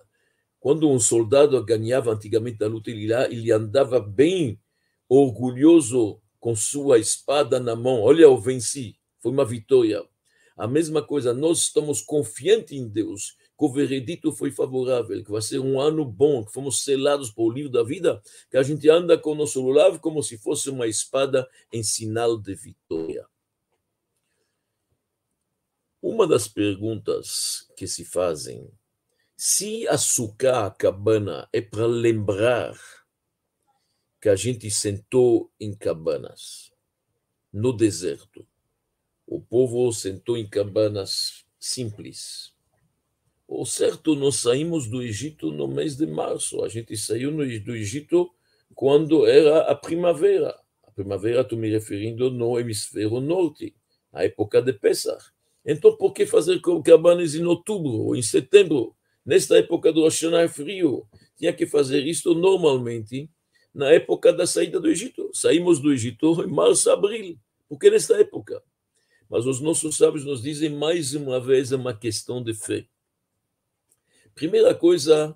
Quando 0.59 0.89
um 0.89 0.99
soldado 0.99 1.63
ganhava 1.63 2.11
antigamente 2.11 2.63
a 2.63 2.67
luta, 2.67 2.89
ele, 2.89 3.07
lá, 3.07 3.25
ele 3.25 3.51
andava 3.51 3.99
bem 3.99 4.59
orgulhoso 5.07 6.19
com 6.39 6.55
sua 6.55 6.99
espada 6.99 7.59
na 7.59 7.75
mão. 7.75 8.01
Olha, 8.01 8.23
eu 8.23 8.37
venci, 8.37 8.97
foi 9.19 9.31
uma 9.31 9.45
vitória. 9.45 10.03
A 10.57 10.67
mesma 10.67 11.01
coisa, 11.01 11.33
nós 11.33 11.59
estamos 11.59 12.01
confiantes 12.01 12.77
em 12.77 12.87
Deus 12.87 13.37
que 13.57 13.65
o 13.65 13.71
veredito 13.71 14.31
foi 14.33 14.51
favorável, 14.51 15.23
que 15.23 15.31
vai 15.31 15.41
ser 15.41 15.59
um 15.59 15.79
ano 15.79 16.03
bom, 16.03 16.43
que 16.43 16.51
fomos 16.51 16.83
selados 16.83 17.31
por 17.31 17.45
o 17.45 17.51
livro 17.51 17.71
da 17.71 17.83
vida, 17.83 18.21
que 18.49 18.57
a 18.57 18.63
gente 18.63 18.89
anda 18.89 19.17
com 19.17 19.31
o 19.31 19.35
nosso 19.35 19.61
lulav 19.61 19.99
como 19.99 20.21
se 20.21 20.37
fosse 20.37 20.69
uma 20.69 20.87
espada 20.87 21.47
em 21.71 21.81
sinal 21.81 22.37
de 22.37 22.53
vitória. 22.55 23.25
Uma 26.01 26.27
das 26.27 26.47
perguntas 26.47 27.67
que 27.75 27.87
se 27.87 28.05
fazem, 28.05 28.69
se 29.37 29.87
açúcar 29.87 30.65
a 30.65 30.71
cabana 30.71 31.49
é 31.51 31.61
para 31.61 31.85
lembrar 31.85 32.77
que 34.21 34.29
a 34.29 34.35
gente 34.35 34.69
sentou 34.69 35.51
em 35.59 35.75
cabanas 35.75 36.71
no 37.51 37.71
deserto, 37.71 38.45
o 39.25 39.41
povo 39.41 39.91
sentou 39.91 40.37
em 40.37 40.47
cabanas 40.47 41.45
simples, 41.59 42.54
o 43.47 43.65
certo, 43.65 44.15
nós 44.15 44.37
saímos 44.37 44.87
do 44.87 45.01
Egito 45.01 45.51
no 45.51 45.67
mês 45.67 45.95
de 45.95 46.07
março. 46.07 46.63
A 46.63 46.69
gente 46.69 46.97
saiu 46.97 47.31
do 47.31 47.75
Egito 47.75 48.29
quando 48.73 49.25
era 49.25 49.61
a 49.61 49.75
primavera. 49.75 50.55
A 50.83 50.91
primavera, 50.91 51.41
estou 51.41 51.57
me 51.57 51.69
referindo 51.69 52.31
no 52.31 52.59
hemisfério 52.59 53.19
norte, 53.21 53.75
a 54.11 54.23
época 54.23 54.61
de 54.61 54.73
Pesach. 54.73 55.23
Então, 55.63 55.95
por 55.95 56.13
que 56.13 56.25
fazer 56.25 56.59
cabanas 56.83 57.35
em 57.35 57.43
outubro 57.45 57.91
ou 57.91 58.15
em 58.15 58.21
setembro? 58.21 58.95
Nesta 59.25 59.57
época 59.57 59.91
do 59.91 60.01
Rosh 60.01 60.23
é 60.23 60.47
frio. 60.47 61.07
Tinha 61.37 61.51
que 61.53 61.65
fazer 61.65 62.05
isto 62.05 62.33
normalmente 62.35 63.29
na 63.73 63.91
época 63.91 64.31
da 64.31 64.45
saída 64.45 64.79
do 64.79 64.87
Egito. 64.87 65.29
Saímos 65.33 65.79
do 65.79 65.91
Egito 65.91 66.43
em 66.43 66.47
março, 66.47 66.89
abril. 66.91 67.37
Porque 67.67 67.89
nesta 67.89 68.19
época. 68.19 68.61
Mas 69.29 69.45
os 69.47 69.59
nossos 69.59 69.97
sábios 69.97 70.23
nos 70.23 70.41
dizem 70.41 70.69
mais 70.69 71.15
uma 71.15 71.39
vez 71.39 71.71
uma 71.71 71.97
questão 71.97 72.43
de 72.43 72.53
fé. 72.53 72.85
Primeira 74.35 74.75
coisa, 74.75 75.33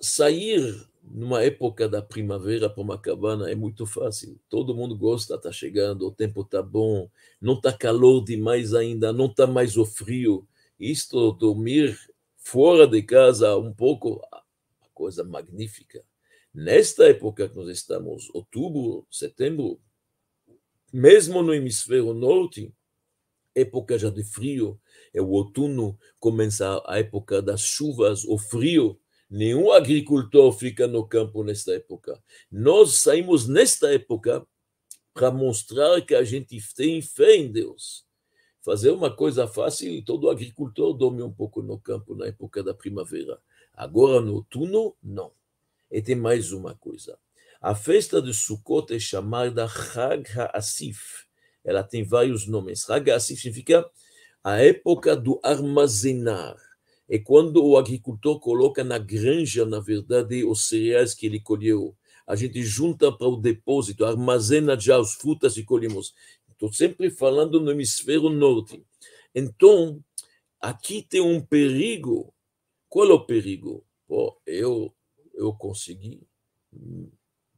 sair 0.00 0.88
numa 1.02 1.42
época 1.42 1.88
da 1.88 2.00
primavera 2.00 2.70
para 2.70 2.80
uma 2.80 2.96
cabana 2.96 3.50
é 3.50 3.56
muito 3.56 3.84
fácil. 3.84 4.38
Todo 4.48 4.72
mundo 4.72 4.96
gosta, 4.96 5.34
está 5.34 5.50
chegando, 5.50 6.06
o 6.06 6.12
tempo 6.12 6.42
está 6.42 6.62
bom, 6.62 7.10
não 7.40 7.54
está 7.54 7.76
calor 7.76 8.22
demais 8.22 8.72
ainda, 8.72 9.12
não 9.12 9.26
está 9.26 9.48
mais 9.48 9.76
o 9.76 9.84
frio. 9.84 10.46
Isto, 10.78 11.32
dormir 11.32 11.98
fora 12.36 12.86
de 12.86 13.02
casa 13.02 13.56
um 13.56 13.74
pouco, 13.74 14.22
uma 14.80 14.90
coisa 14.94 15.24
magnífica. 15.24 16.04
Nesta 16.54 17.08
época 17.08 17.48
que 17.48 17.56
nós 17.56 17.68
estamos, 17.68 18.30
outubro, 18.32 19.04
setembro, 19.10 19.80
mesmo 20.92 21.42
no 21.42 21.52
hemisfério 21.52 22.14
norte, 22.14 22.72
época 23.56 23.98
já 23.98 24.08
de 24.08 24.22
frio, 24.22 24.80
é 25.14 25.20
o 25.20 25.28
outono, 25.28 25.98
começa 26.18 26.82
a 26.86 26.98
época 26.98 27.42
das 27.42 27.60
chuvas, 27.60 28.24
o 28.24 28.38
frio. 28.38 28.98
Nenhum 29.28 29.72
agricultor 29.72 30.52
fica 30.52 30.86
no 30.86 31.06
campo 31.06 31.42
nesta 31.42 31.72
época. 31.72 32.22
Nós 32.50 32.96
saímos 32.96 33.48
nesta 33.48 33.92
época 33.92 34.46
para 35.14 35.30
mostrar 35.30 36.00
que 36.02 36.14
a 36.14 36.24
gente 36.24 36.58
tem 36.74 37.00
fé 37.00 37.36
em 37.36 37.50
Deus. 37.50 38.04
Fazer 38.60 38.90
uma 38.90 39.14
coisa 39.14 39.46
fácil, 39.46 40.02
todo 40.04 40.30
agricultor 40.30 40.94
dorme 40.94 41.22
um 41.22 41.32
pouco 41.32 41.62
no 41.62 41.78
campo 41.78 42.14
na 42.14 42.26
época 42.26 42.62
da 42.62 42.72
primavera. 42.72 43.38
Agora, 43.74 44.20
no 44.20 44.34
outono, 44.34 44.94
não. 45.02 45.32
E 45.90 46.00
tem 46.00 46.14
mais 46.14 46.52
uma 46.52 46.74
coisa. 46.74 47.18
A 47.60 47.74
festa 47.74 48.20
de 48.20 48.32
Sukkot 48.32 48.92
é 48.94 48.98
chamada 48.98 49.66
Chag 49.68 50.28
HaAsif. 50.36 51.26
Ela 51.64 51.82
tem 51.82 52.04
vários 52.04 52.46
nomes. 52.46 52.82
Chag 52.82 53.10
HaAsif 53.10 53.40
significa 53.40 53.88
a 54.44 54.58
época 54.58 55.16
do 55.16 55.38
armazenar 55.42 56.56
é 57.08 57.18
quando 57.18 57.64
o 57.64 57.76
agricultor 57.76 58.40
coloca 58.40 58.82
na 58.82 58.98
granja, 58.98 59.64
na 59.64 59.80
verdade, 59.80 60.44
os 60.44 60.66
cereais 60.66 61.14
que 61.14 61.26
ele 61.26 61.38
colheu. 61.38 61.96
A 62.26 62.34
gente 62.34 62.62
junta 62.62 63.12
para 63.12 63.28
o 63.28 63.36
depósito, 63.36 64.04
armazena 64.04 64.78
já 64.78 64.98
as 64.98 65.14
frutas 65.14 65.56
e 65.56 65.64
colhemos. 65.64 66.14
Estou 66.50 66.72
sempre 66.72 67.10
falando 67.10 67.60
no 67.60 67.70
hemisfério 67.70 68.30
norte. 68.30 68.82
Então, 69.34 70.02
aqui 70.60 71.02
tem 71.02 71.20
um 71.20 71.40
perigo. 71.40 72.32
Qual 72.88 73.10
é 73.10 73.12
o 73.12 73.26
perigo? 73.26 73.84
Eu, 74.46 74.94
eu 75.34 75.52
consegui. 75.52 76.26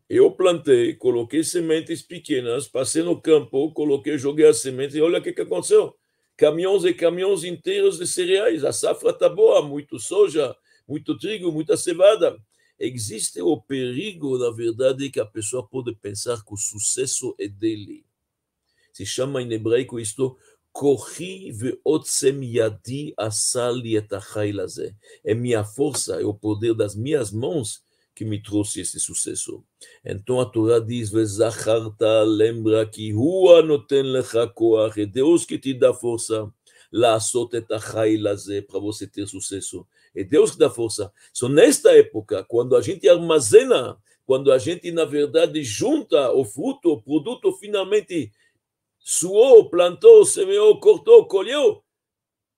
Eu 0.08 0.32
plantei, 0.32 0.94
coloquei 0.94 1.44
sementes 1.44 2.02
pequenas, 2.02 2.66
passei 2.66 3.02
no 3.02 3.20
campo, 3.20 3.72
coloquei, 3.72 4.18
joguei 4.18 4.46
as 4.46 4.60
sementes 4.60 4.96
e 4.96 5.00
olha 5.00 5.18
o 5.18 5.22
que, 5.22 5.32
que 5.32 5.42
aconteceu. 5.42 5.94
Caminhões 6.36 6.84
e 6.84 6.92
caminhões 6.92 7.44
inteiros 7.44 7.98
de 7.98 8.06
cereais. 8.06 8.64
A 8.64 8.72
safra 8.72 9.10
está 9.10 9.28
boa, 9.28 9.62
muito 9.62 9.98
soja, 9.98 10.54
muito 10.86 11.16
trigo, 11.16 11.52
muita 11.52 11.76
cevada. 11.76 12.36
Existe 12.78 13.40
o 13.40 13.60
perigo, 13.60 14.36
na 14.36 14.50
verdade, 14.50 15.10
que 15.10 15.20
a 15.20 15.26
pessoa 15.26 15.66
pode 15.66 15.94
pensar 15.94 16.44
que 16.44 16.52
o 16.52 16.56
sucesso 16.56 17.34
é 17.38 17.46
dele. 17.46 18.04
Se 18.92 19.06
chama 19.06 19.40
em 19.42 19.52
hebraico 19.52 20.00
isto, 20.00 20.36
Corri 20.72 21.52
ve'otzem 21.52 22.42
yadi 22.42 23.14
asali 23.16 23.96
et 23.96 24.08
É 25.24 25.32
minha 25.32 25.62
força, 25.62 26.20
é 26.20 26.24
o 26.24 26.34
poder 26.34 26.74
das 26.74 26.96
minhas 26.96 27.30
mãos 27.30 27.83
que 28.15 28.25
me 28.25 28.41
trouxe 28.41 28.81
esse 28.81 28.99
sucesso. 28.99 29.63
Então 30.03 30.41
a 30.41 30.45
Torá 30.45 30.79
diz, 30.79 31.09
Vezacharta, 31.09 32.23
lembra 32.23 32.85
que 32.85 33.13
Hua 33.13 33.61
noten 33.61 34.03
lecha 34.03 34.47
koach, 34.47 34.99
é 34.99 35.05
Deus 35.05 35.45
que 35.45 35.57
te 35.57 35.73
dá 35.73 35.93
força, 35.93 36.51
לעשות 36.91 37.55
את 37.55 37.71
החיל 37.71 38.27
הזה 38.27 38.61
para 38.61 38.79
você 38.79 39.07
ter 39.07 39.27
sucesso. 39.27 39.85
É 40.15 40.23
Deus 40.23 40.51
que 40.51 40.57
dá 40.57 40.69
força. 40.69 41.11
Só 41.31 41.47
nesta 41.47 41.91
época, 41.95 42.43
quando 42.43 42.75
a 42.75 42.81
gente 42.81 43.07
armazena, 43.07 43.97
quando 44.25 44.51
a 44.51 44.57
gente, 44.57 44.91
na 44.91 45.05
verdade, 45.05 45.63
junta 45.63 46.31
o 46.31 46.43
fruto, 46.43 46.91
o 46.91 47.01
produto, 47.01 47.53
finalmente 47.53 48.31
suou, 48.99 49.69
plantou, 49.69 50.25
semeou, 50.25 50.79
cortou, 50.79 51.25
colheu, 51.25 51.83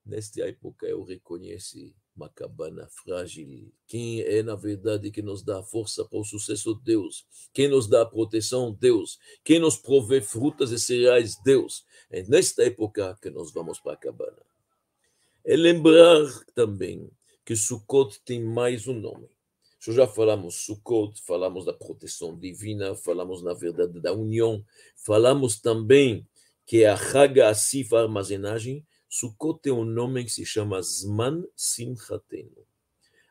nesta 0.06 0.42
época 0.42 0.86
eu 0.88 1.04
reconheci 1.04 1.96
uma 2.17 2.29
cabana 2.29 2.89
frágil. 2.89 3.71
Quem 3.87 4.23
é, 4.23 4.43
na 4.43 4.57
verdade, 4.57 5.11
que 5.11 5.21
nos 5.23 5.43
dá 5.43 5.63
força 5.63 6.05
para 6.05 6.19
o 6.19 6.25
sucesso? 6.25 6.75
Deus. 6.75 7.27
Quem 7.53 7.69
nos 7.69 7.87
dá 7.87 8.05
proteção? 8.07 8.73
Deus. 8.73 9.19
Quem 9.45 9.59
nos 9.59 9.77
provê 9.77 10.21
frutas 10.21 10.71
e 10.73 10.79
cereais? 10.79 11.37
Deus. 11.45 11.85
É 12.11 12.23
nesta 12.23 12.65
época 12.65 13.17
que 13.21 13.31
nós 13.31 13.53
vamos 13.53 13.79
para 13.79 13.93
a 13.93 13.97
cabana. 13.97 14.43
É 15.45 15.57
lembrar 15.57 16.27
também 16.55 17.11
que 17.45 17.55
Sukkot 17.55 18.21
tem 18.25 18.43
mais 18.43 18.89
um 18.89 18.99
nome. 18.99 19.29
Já 19.89 20.09
falamos 20.09 20.65
Sukkot, 20.65 21.23
falamos 21.23 21.65
da 21.65 21.73
proteção 21.73 22.37
divina, 22.37 22.97
falamos, 22.97 23.41
na 23.41 23.55
verdade, 23.55 24.01
da 24.01 24.13
união, 24.13 24.65
falamos 24.97 25.61
também 25.61 26.27
que 26.67 26.83
é 26.83 26.89
a 26.89 26.95
Haga 26.95 27.49
Asif, 27.49 27.95
armazenagem, 27.95 28.85
Sukkot 29.09 29.61
tem 29.63 29.73
um 29.73 29.85
nome 29.85 30.25
que 30.25 30.31
se 30.31 30.45
chama 30.45 30.83
Zman 30.83 31.45
Simchatenu, 31.55 32.67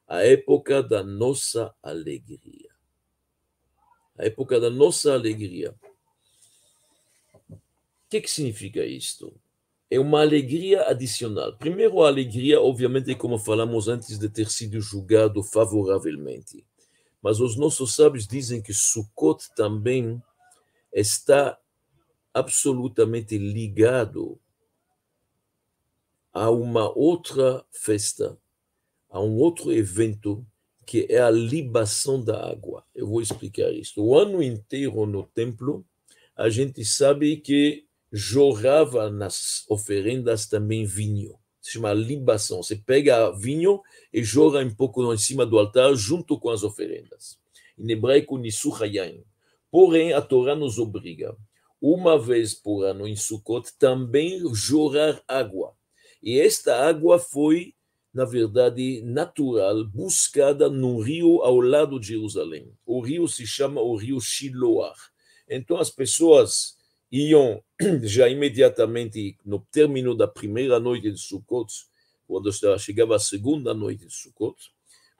a 0.08 0.24
época 0.24 0.82
da 0.82 1.03
nossa 1.03 1.74
alegria. 1.82 2.70
A 4.17 4.25
época 4.25 4.60
da 4.60 4.70
nossa 4.70 5.13
alegria. 5.13 5.75
O 7.50 7.58
que, 8.10 8.22
que 8.22 8.32
significa 8.32 8.86
isto? 8.86 9.34
É 9.89 10.00
uma 10.00 10.22
alegria 10.22 10.89
adicional. 10.89 11.58
Primeiro, 11.58 12.01
a 12.01 12.08
alegria, 12.08 12.62
obviamente, 12.62 13.13
como 13.15 13.38
falamos 13.38 13.88
antes 13.88 14.17
de 14.17 14.29
ter 14.29 14.50
sido 14.50 14.79
julgado 14.79 15.44
favoravelmente. 15.44 16.65
Mas 17.22 17.39
os 17.39 17.58
nossos 17.58 17.96
sábios 17.96 18.25
dizem 18.27 18.62
que 18.62 18.74
Sukkot 18.74 19.50
também 19.55 20.22
está 20.94 21.60
absolutamente 22.34 23.38
ligado 23.38 24.39
a 26.35 26.51
uma 26.51 26.91
outra 26.98 27.65
festa, 27.71 28.37
a 29.09 29.21
um 29.21 29.37
outro 29.37 29.71
evento 29.71 30.45
que 30.85 31.07
é 31.09 31.21
a 31.21 31.31
libação 31.31 32.21
da 32.21 32.51
água. 32.51 32.83
Eu 32.93 33.07
vou 33.07 33.21
explicar 33.21 33.71
isso. 33.71 34.03
O 34.03 34.19
ano 34.19 34.43
inteiro 34.43 35.05
no 35.05 35.24
templo, 35.24 35.85
a 36.35 36.50
gente 36.50 36.83
sabe 36.83 37.37
que 37.37 37.85
jorrava 38.11 39.09
nas 39.09 39.63
oferendas 39.69 40.45
também 40.45 40.83
vinho. 40.83 41.39
Se 41.61 41.71
chama 41.71 41.93
libação. 41.93 42.61
Você 42.61 42.75
pega 42.75 43.31
vinho 43.31 43.81
e 44.11 44.21
jorra 44.21 44.59
um 44.59 44.75
pouco 44.75 45.13
em 45.13 45.17
cima 45.17 45.45
do 45.45 45.57
altar 45.57 45.95
junto 45.95 46.37
com 46.37 46.50
as 46.50 46.63
oferendas. 46.63 47.39
Em 47.79 47.89
hebraico, 47.89 48.37
nisuchayain. 48.37 49.24
Porém, 49.71 50.11
a 50.11 50.21
Torá 50.21 50.53
nos 50.53 50.77
obriga, 50.79 51.33
uma 51.81 52.19
vez 52.19 52.53
por 52.53 52.83
ano 52.83 53.07
em 53.07 53.15
Sukkot, 53.15 53.71
também 53.79 54.41
jorrar 54.53 55.24
água. 55.29 55.74
E 56.25 56.40
esta 56.40 56.75
água 56.88 57.20
foi, 57.20 57.75
na 58.11 58.25
verdade, 58.25 59.00
natural, 59.03 59.85
buscada 59.85 60.68
num 60.68 61.00
rio 61.00 61.44
ao 61.44 61.59
lado 61.59 62.00
de 62.00 62.07
Jerusalém. 62.07 62.74
O 62.83 63.00
rio 63.00 63.27
se 63.27 63.46
chama 63.46 63.79
o 63.79 63.96
rio 63.96 64.20
Shiloah. 64.20 64.96
Então 65.48 65.77
as 65.77 65.92
pessoas 65.92 66.75
iam 67.11 67.61
já 68.01 68.27
imediatamente 68.27 69.38
no 69.46 69.59
término 69.72 70.16
da 70.16 70.27
primeira 70.27 70.79
noite 70.79 71.11
de 71.11 71.20
Sukkot, 71.20 71.72
quando 72.27 72.51
chegava 72.79 73.16
a 73.16 73.20
segunda 73.20 73.72
noite 73.75 74.07
de 74.07 74.14
Sukkot, 74.14 74.57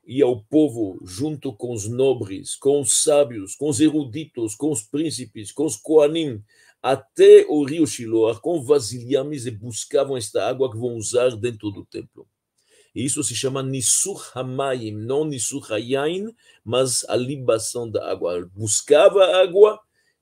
ia 0.08 0.26
o 0.26 0.41
povo 0.44 1.00
junto 1.06 1.54
com 1.54 1.72
os 1.72 1.88
nobres, 1.88 2.56
com 2.56 2.82
os 2.82 3.04
sábios, 3.04 3.56
com 3.56 3.70
os 3.70 3.80
eruditos, 3.80 4.56
com 4.56 4.72
os 4.72 4.82
príncipes, 4.82 5.52
com 5.52 5.65
os 5.65 5.76
coanim, 5.76 6.44
até 6.86 7.43
o 7.50 7.63
rio 7.63 7.88
Shiloah 7.88 8.39
com 8.39 8.63
vasilhames 8.63 9.48
e 9.48 9.50
buscavam 9.52 10.15
esta 10.15 10.48
água 10.48 10.71
que 10.71 10.78
vão 10.78 10.95
usar 10.95 11.36
dentro 11.36 11.71
do 11.71 11.84
templo. 11.84 12.28
E 12.93 13.04
isso 13.04 13.24
se 13.24 13.34
chama 13.34 13.63
Nisur 13.63 14.24
Hamayim, 14.36 14.91
não 14.91 15.26
Nisur 15.26 15.65
Hayain, 15.74 16.32
mas 16.63 17.04
a 17.10 17.15
libação 17.15 17.89
da 17.89 18.12
água. 18.12 18.48
Buscava 18.54 19.26
água 19.41 19.80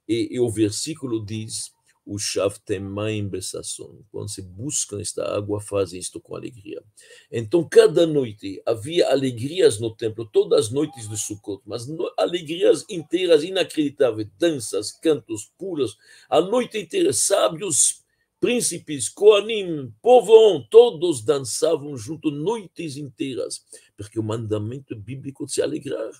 e, 0.07 0.29
e 0.31 0.39
o 0.39 0.49
versículo 0.49 1.25
diz 1.25 1.72
o 2.05 2.19
Shavtemaim 2.19 3.27
Bessasson. 3.27 4.03
Quando 4.11 4.29
se 4.29 4.41
buscam 4.41 4.99
esta 4.99 5.35
água, 5.35 5.61
fazem 5.61 5.99
isto 5.99 6.19
com 6.19 6.35
alegria. 6.35 6.83
Então, 7.31 7.67
cada 7.67 8.05
noite 8.05 8.61
havia 8.65 9.09
alegrias 9.09 9.79
no 9.79 9.95
templo, 9.95 10.25
todas 10.25 10.65
as 10.65 10.71
noites 10.71 11.07
de 11.07 11.17
Sukkot, 11.17 11.61
mas 11.65 11.87
alegrias 12.17 12.85
inteiras, 12.89 13.43
inacreditáveis, 13.43 14.27
danças, 14.37 14.91
cantos, 14.91 15.51
pulos, 15.57 15.97
a 16.29 16.41
noite 16.41 16.77
inteira, 16.77 17.13
sábios, 17.13 18.03
príncipes, 18.39 19.07
Koanim, 19.07 19.93
povão, 20.01 20.67
todos 20.69 21.23
dançavam 21.23 21.95
junto 21.95 22.29
noites 22.29 22.97
inteiras, 22.97 23.63
porque 23.95 24.19
o 24.19 24.23
mandamento 24.23 24.95
bíblico 24.95 25.45
de 25.45 25.53
se 25.53 25.61
alegrar. 25.61 26.11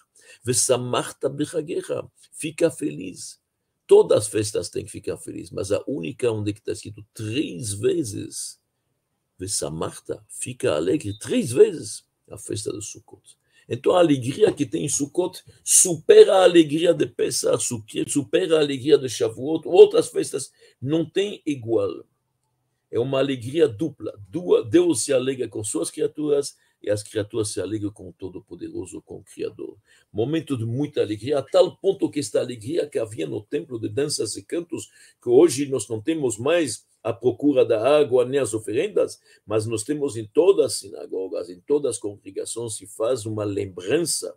Vesamarta 0.41 1.27
bechagecha, 1.27 2.07
fica 2.31 2.71
feliz 2.71 3.42
Todas 3.85 4.19
as 4.19 4.27
festas 4.27 4.69
têm 4.69 4.85
que 4.85 4.91
ficar 4.91 5.17
felizes, 5.17 5.51
mas 5.51 5.71
a 5.71 5.83
única 5.87 6.31
onde 6.31 6.51
está 6.51 6.71
escrito 6.71 7.05
três 7.13 7.73
vezes, 7.73 8.59
Marta 9.71 10.25
fica 10.29 10.73
alegre 10.73 11.17
três 11.19 11.51
vezes, 11.51 12.05
a 12.29 12.37
festa 12.37 12.71
do 12.71 12.81
Sukkot. 12.81 13.37
Então 13.67 13.93
a 13.93 13.99
alegria 13.99 14.51
que 14.53 14.65
tem 14.65 14.85
em 14.85 14.89
Sukkot 14.89 15.41
supera 15.63 16.35
a 16.37 16.43
alegria 16.43 16.93
de 16.93 17.05
Pesach, 17.05 17.63
supera 18.07 18.57
a 18.57 18.61
alegria 18.61 18.97
de 18.97 19.09
Shavuot, 19.09 19.67
outras 19.67 20.09
festas 20.09 20.51
não 20.81 21.09
tem 21.09 21.41
igual. 21.45 22.05
É 22.91 22.99
uma 22.99 23.19
alegria 23.19 23.67
dupla. 23.67 24.13
Deus 24.69 25.03
se 25.03 25.11
alegra 25.11 25.47
com 25.47 25.63
suas 25.63 25.89
criaturas 25.89 26.55
e 26.83 26.91
as 26.91 27.01
criaturas 27.01 27.49
se 27.49 27.61
alegram 27.61 27.91
com 27.91 28.09
o 28.09 28.13
Todo-Poderoso, 28.13 29.01
com 29.01 29.19
o 29.19 29.23
Criador. 29.23 29.77
Momento 30.11 30.57
de 30.57 30.65
muita 30.65 31.01
alegria, 31.01 31.39
a 31.39 31.41
tal 31.41 31.77
ponto 31.77 32.09
que 32.09 32.19
esta 32.19 32.41
alegria 32.41 32.85
que 32.87 32.99
havia 32.99 33.25
no 33.25 33.41
templo 33.41 33.79
de 33.79 33.87
danças 33.87 34.35
e 34.35 34.43
cantos, 34.43 34.89
que 35.21 35.29
hoje 35.29 35.65
nós 35.67 35.87
não 35.87 36.01
temos 36.01 36.37
mais 36.37 36.85
a 37.01 37.13
procura 37.13 37.65
da 37.65 37.97
água 37.97 38.25
nem 38.25 38.39
as 38.39 38.53
oferendas, 38.53 39.19
mas 39.45 39.65
nós 39.65 39.83
temos 39.83 40.17
em 40.17 40.25
todas 40.25 40.65
as 40.65 40.73
sinagogas, 40.79 41.49
em 41.49 41.59
todas 41.61 41.95
as 41.95 41.97
congregações, 41.99 42.75
se 42.75 42.85
faz 42.85 43.25
uma 43.25 43.45
lembrança, 43.45 44.35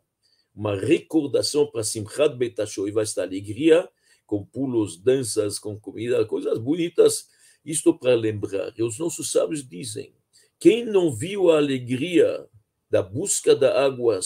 uma 0.55 0.77
recordação 0.77 1.67
para 1.71 1.85
Simchat 1.85 2.37
Betashoiva, 2.37 3.03
esta 3.03 3.23
alegria, 3.23 3.89
com 4.25 4.45
pulos, 4.45 4.97
danças, 4.97 5.59
com 5.59 5.79
comida, 5.79 6.25
coisas 6.27 6.59
bonitas, 6.59 7.29
isto 7.65 7.97
para 7.97 8.15
lembrar. 8.15 8.73
E 8.77 8.83
os 8.83 8.99
nossos 8.99 9.31
sábios 9.31 9.67
dizem, 9.69 10.13
quem 10.59 10.85
não 10.85 11.15
viu 11.15 11.51
a 11.51 11.59
alegria 11.59 12.47
da 12.91 13.03
busca 13.03 13.55
da 13.55 13.85
água 13.85 14.21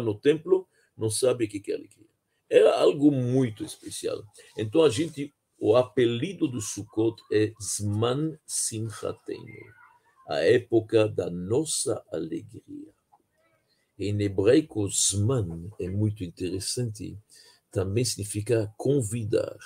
no 0.00 0.18
templo, 0.18 0.66
não 0.96 1.10
sabe 1.10 1.44
o 1.44 1.48
que 1.48 1.70
é 1.70 1.74
alegria. 1.74 2.06
Era 2.48 2.78
algo 2.78 3.10
muito 3.10 3.64
especial. 3.64 4.22
Então 4.56 4.82
a 4.82 4.88
gente, 4.88 5.34
o 5.58 5.76
apelido 5.76 6.48
do 6.48 6.60
Sukkot 6.60 7.22
é 7.32 7.52
Zman 7.60 8.38
Simchatenu, 8.46 9.74
a 10.28 10.40
época 10.40 11.08
da 11.08 11.30
nossa 11.30 12.02
alegria. 12.12 12.94
Em 13.98 14.20
hebraico, 14.22 14.88
Zman 14.88 15.70
é 15.80 15.88
muito 15.88 16.22
interessante, 16.22 17.16
também 17.70 18.04
significa 18.04 18.72
convidar. 18.76 19.56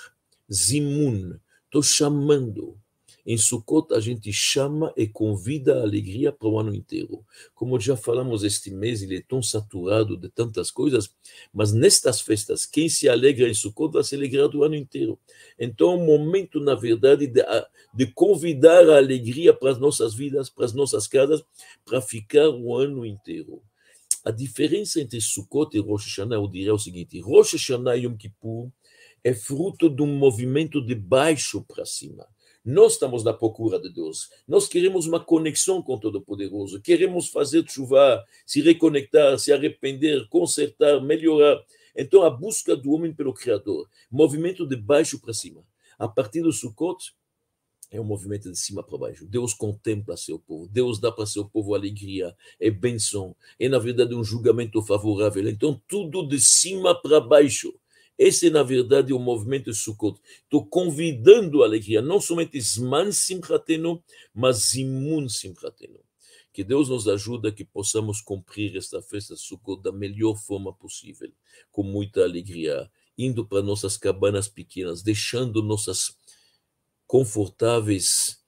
Zimun, 0.51 1.39
Estou 1.71 1.81
chamando. 1.81 2.77
Em 3.25 3.37
Sukkot, 3.37 3.93
a 3.93 3.99
gente 3.99 4.33
chama 4.33 4.93
e 4.97 5.07
convida 5.07 5.79
a 5.79 5.81
alegria 5.81 6.31
para 6.31 6.47
o 6.47 6.59
ano 6.59 6.73
inteiro. 6.73 7.23
Como 7.53 7.79
já 7.79 7.95
falamos 7.95 8.43
este 8.43 8.71
mês, 8.71 9.01
ele 9.01 9.17
é 9.17 9.21
tão 9.21 9.41
saturado 9.43 10.17
de 10.17 10.29
tantas 10.29 10.71
coisas, 10.71 11.13
mas 11.53 11.71
nestas 11.71 12.19
festas, 12.19 12.65
quem 12.65 12.89
se 12.89 13.07
alegra 13.07 13.47
em 13.47 13.53
Sukkot 13.53 13.93
vai 13.93 14.03
se 14.03 14.15
alegrar 14.15 14.47
do 14.47 14.63
ano 14.63 14.75
inteiro. 14.75 15.19
Então, 15.59 15.91
é 15.91 15.95
um 15.95 16.05
momento, 16.05 16.59
na 16.59 16.73
verdade, 16.73 17.27
de, 17.27 17.43
de 17.93 18.07
convidar 18.07 18.89
a 18.89 18.97
alegria 18.97 19.53
para 19.53 19.71
as 19.71 19.79
nossas 19.79 20.13
vidas, 20.13 20.49
para 20.49 20.65
as 20.65 20.73
nossas 20.73 21.07
casas, 21.07 21.43
para 21.85 22.01
ficar 22.01 22.49
o 22.49 22.75
ano 22.75 23.05
inteiro. 23.05 23.61
A 24.23 24.31
diferença 24.31 25.01
entre 25.01 25.19
Sukkot 25.19 25.75
e 25.75 25.79
Rosh 25.79 26.05
Hashanah, 26.05 26.35
eu 26.35 26.47
diria 26.47 26.73
o 26.73 26.79
seguinte: 26.79 27.19
Rosh 27.19 27.53
Hashanah 27.53 27.97
e 27.97 28.05
Yom 28.05 28.15
Kippur 28.15 28.69
é 29.23 29.33
fruto 29.33 29.89
de 29.89 30.01
um 30.01 30.15
movimento 30.15 30.83
de 30.83 30.95
baixo 30.95 31.63
para 31.63 31.85
cima. 31.85 32.27
Nós 32.63 32.93
estamos 32.93 33.23
na 33.23 33.33
procura 33.33 33.79
de 33.79 33.91
Deus. 33.91 34.29
Nós 34.47 34.67
queremos 34.67 35.07
uma 35.07 35.19
conexão 35.19 35.81
com 35.81 35.95
o 35.95 35.99
Todo-Poderoso. 35.99 36.79
Queremos 36.79 37.27
fazer 37.29 37.67
chuva, 37.67 38.23
se 38.45 38.61
reconectar, 38.61 39.39
se 39.39 39.51
arrepender, 39.51 40.27
consertar, 40.29 41.01
melhorar. 41.01 41.59
Então, 41.95 42.21
a 42.23 42.29
busca 42.29 42.75
do 42.75 42.91
homem 42.91 43.13
pelo 43.13 43.33
Criador, 43.33 43.89
movimento 44.11 44.65
de 44.65 44.75
baixo 44.75 45.19
para 45.19 45.33
cima. 45.33 45.63
A 45.97 46.07
partir 46.07 46.41
do 46.41 46.51
Sukkot, 46.51 47.13
é 47.89 47.99
um 47.99 48.05
movimento 48.05 48.49
de 48.49 48.57
cima 48.57 48.81
para 48.81 48.97
baixo. 48.97 49.25
Deus 49.25 49.53
contempla 49.53 50.15
seu 50.15 50.39
povo, 50.39 50.67
Deus 50.67 50.99
dá 50.99 51.11
para 51.11 51.25
seu 51.25 51.43
povo 51.43 51.75
alegria, 51.75 52.35
é 52.59 52.71
bênção, 52.71 53.35
é 53.59 53.67
na 53.67 53.77
verdade 53.79 54.15
um 54.15 54.23
julgamento 54.23 54.81
favorável. 54.81 55.47
Então, 55.49 55.81
tudo 55.87 56.25
de 56.25 56.39
cima 56.39 56.99
para 56.99 57.19
baixo. 57.19 57.73
Esse, 58.23 58.51
na 58.51 58.61
verdade, 58.61 59.11
é 59.11 59.15
o 59.15 59.19
movimento 59.19 59.71
de 59.71 59.75
Sukkot. 59.75 60.21
Estou 60.43 60.63
convidando 60.63 61.63
a 61.63 61.65
alegria, 61.65 62.03
não 62.03 62.21
somente 62.21 62.61
Zman 62.61 63.11
Simchatenu, 63.11 64.03
mas 64.31 64.57
Zimun 64.57 65.27
Simchatenu. 65.27 65.99
Que 66.53 66.63
Deus 66.63 66.87
nos 66.87 67.07
ajude 67.07 67.51
que 67.51 67.65
possamos 67.65 68.21
cumprir 68.21 68.77
esta 68.77 69.01
festa 69.01 69.35
Sukkot 69.35 69.81
da 69.81 69.91
melhor 69.91 70.35
forma 70.35 70.71
possível, 70.71 71.31
com 71.71 71.81
muita 71.81 72.21
alegria, 72.21 72.91
indo 73.17 73.43
para 73.43 73.63
nossas 73.63 73.97
cabanas 73.97 74.47
pequenas, 74.47 75.01
deixando 75.01 75.63
nossas 75.63 76.15
confortáveis 77.07 78.39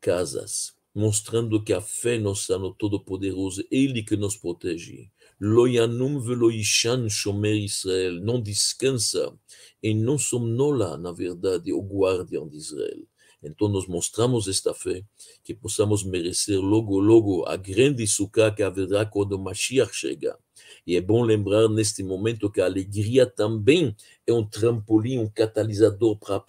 casas, 0.00 0.76
mostrando 0.94 1.60
que 1.60 1.72
a 1.72 1.80
fé 1.80 2.18
nossa 2.18 2.56
no 2.56 2.72
Todo-Poderoso, 2.72 3.64
Ele 3.68 4.04
que 4.04 4.16
nos 4.16 4.36
protege. 4.36 5.10
Loyanum 5.44 6.20
veloishan 6.20 7.08
shomer 7.08 7.56
Israel, 7.56 8.20
não 8.20 8.40
descansa 8.40 9.36
e 9.82 9.92
não 9.92 10.16
somnola, 10.16 10.96
na 10.96 11.10
verdade, 11.10 11.72
o 11.72 11.82
guardião 11.82 12.46
de 12.46 12.58
Israel. 12.58 13.02
Então 13.42 13.66
nós 13.66 13.88
mostramos 13.88 14.46
esta 14.46 14.72
fé, 14.72 15.02
que 15.42 15.52
possamos 15.52 16.04
merecer 16.04 16.60
logo, 16.60 17.00
logo 17.00 17.44
a 17.48 17.56
grande 17.56 18.06
sucá 18.06 18.52
que 18.52 18.62
haverá 18.62 19.04
quando 19.04 19.36
Mashiach 19.36 19.92
chega. 19.92 20.38
E 20.86 20.94
é 20.94 21.00
bom 21.00 21.24
lembrar 21.24 21.68
neste 21.68 22.04
momento 22.04 22.48
que 22.48 22.60
a 22.60 22.66
alegria 22.66 23.26
também 23.26 23.96
é 24.24 24.32
um 24.32 24.46
trampolim, 24.46 25.18
um 25.18 25.28
catalisador 25.28 26.16
para 26.18 26.40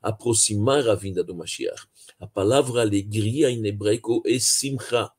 aproximar 0.00 0.88
a 0.88 0.94
vinda 0.94 1.22
do 1.22 1.34
Mashiach. 1.34 1.86
A 2.18 2.26
palavra 2.26 2.80
alegria 2.80 3.50
em 3.50 3.66
hebraico 3.66 4.22
é 4.24 4.38
simcha, 4.38 5.10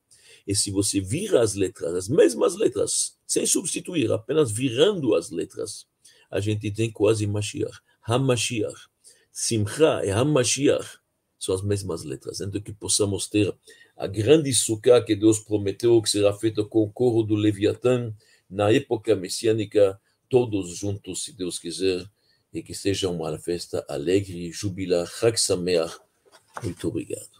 e 0.47 0.55
se 0.55 0.71
você 0.71 1.01
vira 1.01 1.41
as 1.41 1.55
letras, 1.55 1.93
as 1.93 2.07
mesmas 2.07 2.55
letras, 2.55 3.17
sem 3.27 3.45
substituir, 3.45 4.09
apenas 4.11 4.49
virando 4.49 5.13
as 5.13 5.29
letras, 5.29 5.85
a 6.31 6.39
gente 6.39 6.71
tem 6.71 6.89
quase 6.89 7.27
Mashiach. 7.27 7.79
Hamashiach. 8.01 8.87
Simcha 9.31 10.05
e 10.05 10.09
Hamashiach 10.09 10.99
são 11.37 11.53
as 11.53 11.61
mesmas 11.61 12.03
letras. 12.03 12.39
Então 12.39 12.61
que 12.61 12.71
possamos 12.71 13.27
ter 13.27 13.53
a 13.97 14.07
grande 14.07 14.53
sucá 14.53 15.01
que 15.01 15.15
Deus 15.15 15.39
prometeu, 15.39 16.01
que 16.01 16.09
será 16.09 16.33
feita 16.33 16.63
com 16.63 16.83
o 16.83 16.89
coro 16.89 17.23
do 17.23 17.35
Leviatã, 17.35 18.13
na 18.49 18.71
época 18.71 19.15
messiânica, 19.15 19.99
todos 20.29 20.77
juntos, 20.77 21.23
se 21.23 21.33
Deus 21.33 21.59
quiser, 21.59 22.09
e 22.53 22.63
que 22.63 22.73
seja 22.73 23.09
uma 23.09 23.37
festa 23.37 23.85
alegre, 23.89 24.51
jubilar, 24.51 25.05
Chag. 25.05 25.35
Muito 26.63 26.87
obrigado. 26.87 27.36